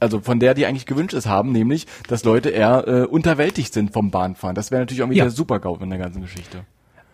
[0.00, 3.92] also von der die eigentlich gewünscht ist haben, nämlich, dass Leute eher äh, unterwältigt sind
[3.92, 4.54] vom Bahnfahren.
[4.54, 5.30] Das wäre natürlich auch wieder ja.
[5.30, 6.64] super GAU in der ganzen Geschichte.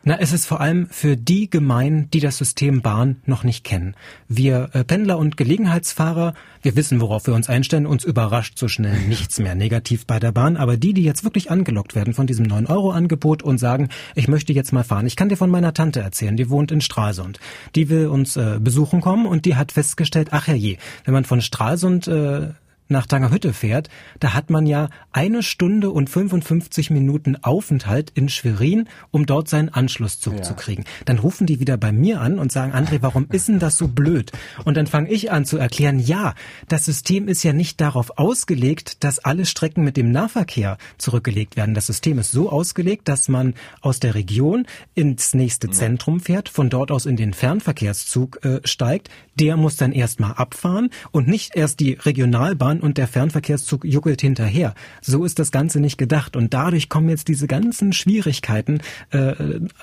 [0.07, 3.95] Na, es ist vor allem für die gemein, die das System Bahn noch nicht kennen.
[4.29, 8.99] Wir äh, Pendler und Gelegenheitsfahrer, wir wissen, worauf wir uns einstellen, uns überrascht so schnell
[9.09, 10.59] nichts mehr negativ bei der Bahn.
[10.59, 14.75] Aber die, die jetzt wirklich angelockt werden von diesem 9-Euro-Angebot und sagen, ich möchte jetzt
[14.75, 15.07] mal fahren.
[15.07, 17.41] Ich kann dir von meiner Tante erzählen, die wohnt in Stralsund.
[17.75, 20.77] Die will uns äh, besuchen kommen und die hat festgestellt, ach herrje,
[21.07, 22.51] wenn man von Stralsund äh,
[22.89, 23.89] nach Tangerhütte fährt,
[24.21, 29.69] da hat man ja eine Stunde und 55 Minuten Aufenthalt in Schwerin, um dort seinen
[29.69, 30.43] Anschlusszug ja.
[30.43, 30.85] zu kriegen.
[31.05, 33.89] Dann rufen die wieder bei mir an und sagen, André, warum ist denn das so
[33.89, 34.33] blöd?
[34.65, 36.35] Und dann fange ich an zu erklären, ja,
[36.69, 41.75] das System ist ja nicht darauf ausgelegt, dass alle Strecken mit dem Nahverkehr zurückgelegt werden.
[41.75, 46.71] Das System ist so ausgelegt, dass man aus der Region ins nächste Zentrum fährt, von
[46.71, 49.09] dort aus in den Fernverkehrszug äh, steigt.
[49.39, 54.75] Der muss dann erstmal abfahren und nicht erst die Regionalbahn und der Fernverkehrszug juckelt hinterher.
[55.01, 58.81] So ist das Ganze nicht gedacht und dadurch kommen jetzt diese ganzen Schwierigkeiten
[59.11, 59.35] äh,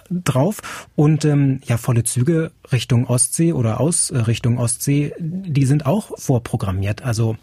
[0.10, 5.86] drauf und ähm, ja volle Züge Richtung Ostsee oder aus äh, Richtung Ostsee, die sind
[5.86, 7.02] auch vorprogrammiert.
[7.04, 7.38] Also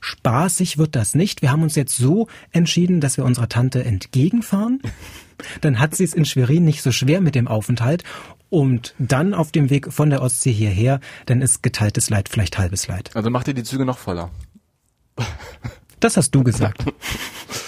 [0.00, 1.42] spaßig wird das nicht.
[1.42, 4.80] Wir haben uns jetzt so entschieden, dass wir unserer Tante entgegenfahren.
[5.60, 8.04] Dann hat sie es in Schwerin nicht so schwer mit dem Aufenthalt
[8.52, 12.86] und dann auf dem Weg von der Ostsee hierher, dann ist geteiltes Leid vielleicht halbes
[12.86, 13.10] Leid.
[13.14, 14.30] Also macht ihr die Züge noch voller?
[16.00, 16.84] Das hast du gesagt.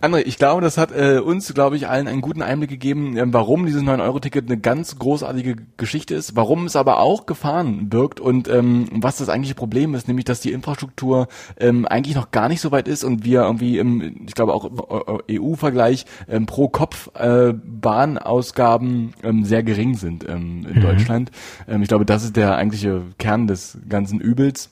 [0.00, 3.24] André, ich glaube, das hat äh, uns, glaube ich, allen einen guten Einblick gegeben, äh,
[3.26, 8.48] warum dieses 9-Euro-Ticket eine ganz großartige Geschichte ist, warum es aber auch Gefahren birgt und
[8.48, 11.28] ähm, was das eigentliche Problem ist, nämlich, dass die Infrastruktur
[11.58, 14.64] ähm, eigentlich noch gar nicht so weit ist und wir irgendwie im, ich glaube auch
[14.64, 20.82] im EU-Vergleich ähm, pro Kopf äh, Bahnausgaben ähm, sehr gering sind ähm, in mhm.
[20.82, 21.30] Deutschland.
[21.68, 24.70] Ähm, ich glaube, das ist der eigentliche Kern des ganzen Übels.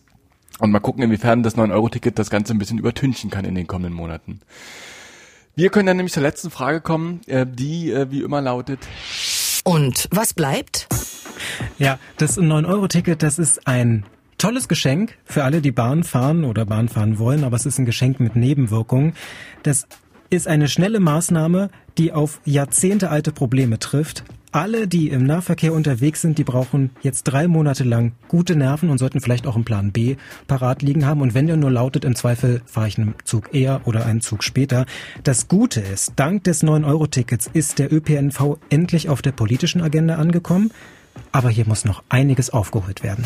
[0.61, 3.93] Und mal gucken, inwiefern das 9-Euro-Ticket das Ganze ein bisschen übertünchen kann in den kommenden
[3.93, 4.41] Monaten.
[5.57, 8.81] Wir können dann nämlich zur letzten Frage kommen, äh, die äh, wie immer lautet.
[9.63, 10.89] Und was bleibt?
[11.79, 14.05] Ja, das 9-Euro-Ticket, das ist ein
[14.37, 17.87] tolles Geschenk für alle, die Bahn fahren oder Bahn fahren wollen, aber es ist ein
[17.87, 19.15] Geschenk mit Nebenwirkungen.
[19.63, 19.87] Das
[20.29, 24.25] ist eine schnelle Maßnahme, die auf jahrzehntealte Probleme trifft,
[24.55, 28.99] alle, die im Nahverkehr unterwegs sind, die brauchen jetzt drei Monate lang gute Nerven und
[28.99, 31.23] sollten vielleicht auch einen Plan B parat liegen haben.
[31.23, 34.45] Und wenn der nur lautet, im Zweifel fahre ich einen Zug eher oder einen Zug
[34.45, 34.87] später.
[35.25, 40.71] Das Gute ist, dank des 9-Euro-Tickets ist der ÖPNV endlich auf der politischen Agenda angekommen.
[41.33, 43.25] Aber hier muss noch einiges aufgeholt werden.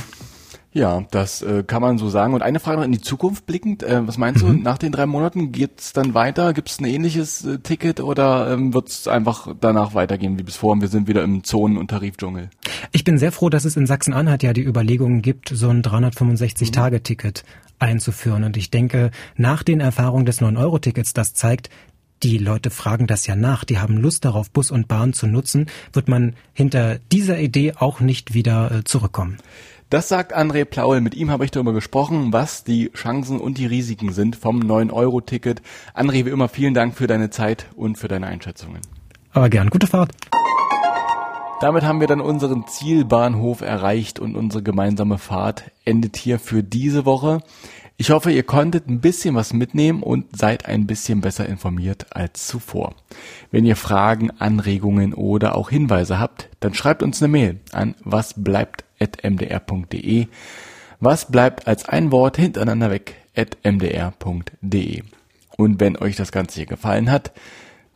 [0.73, 2.35] Ja, das äh, kann man so sagen.
[2.35, 3.83] Und eine Frage noch in die Zukunft blickend.
[3.83, 4.59] Äh, was meinst mhm.
[4.59, 6.53] du, nach den drei Monaten geht's dann weiter?
[6.53, 10.57] Gibt es ein ähnliches äh, Ticket oder ähm, wird es einfach danach weitergehen wie bis
[10.57, 12.51] vor und wir sind wieder im Zonen- und Tarifdschungel?
[12.93, 17.45] Ich bin sehr froh, dass es in Sachsen-Anhalt ja die Überlegungen gibt, so ein 365-Tage-Ticket
[17.79, 18.45] einzuführen.
[18.45, 21.71] Und ich denke, nach den Erfahrungen des 9-Euro-Tickets, das zeigt,
[22.23, 25.67] die Leute fragen das ja nach, die haben Lust darauf, Bus und Bahn zu nutzen,
[25.93, 29.39] wird man hinter dieser Idee auch nicht wieder äh, zurückkommen.
[29.91, 31.01] Das sagt André Plaul.
[31.01, 35.63] Mit ihm habe ich darüber gesprochen, was die Chancen und die Risiken sind vom 9-Euro-Ticket.
[35.95, 38.83] André, wie immer, vielen Dank für deine Zeit und für deine Einschätzungen.
[39.33, 39.71] Aber gern.
[39.71, 40.13] Gute Fahrt.
[41.63, 47.07] Damit haben wir dann unseren Zielbahnhof erreicht und unsere gemeinsame Fahrt endet hier für diese
[47.07, 47.41] Woche.
[47.97, 52.47] Ich hoffe, ihr konntet ein bisschen was mitnehmen und seid ein bisschen besser informiert als
[52.47, 52.95] zuvor.
[53.51, 57.95] Wenn ihr Fragen, Anregungen oder auch Hinweise habt, dann schreibt uns eine Mail an
[58.99, 60.27] wasbleibt.mdr.de.
[61.01, 63.15] Was bleibt als ein Wort hintereinander weg
[63.65, 65.03] mdr.de.
[65.57, 67.33] Und wenn euch das Ganze hier gefallen hat,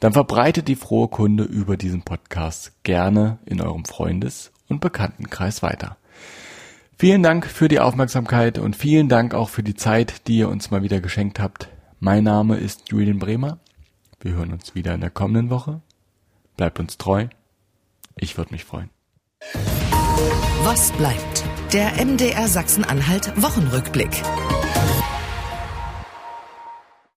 [0.01, 5.97] dann verbreitet die frohe Kunde über diesen Podcast gerne in eurem Freundes- und Bekanntenkreis weiter.
[6.99, 10.71] Vielen Dank für die Aufmerksamkeit und vielen Dank auch für die Zeit, die ihr uns
[10.71, 11.69] mal wieder geschenkt habt.
[12.01, 13.59] Mein Name ist Julian Bremer.
[14.21, 15.81] Wir hören uns wieder in der kommenden Woche.
[16.57, 17.27] Bleibt uns treu.
[18.17, 18.91] Ich würde mich freuen.
[20.65, 21.43] Was bleibt?
[21.73, 24.23] Der MDR Sachsen-Anhalt Wochenrückblick.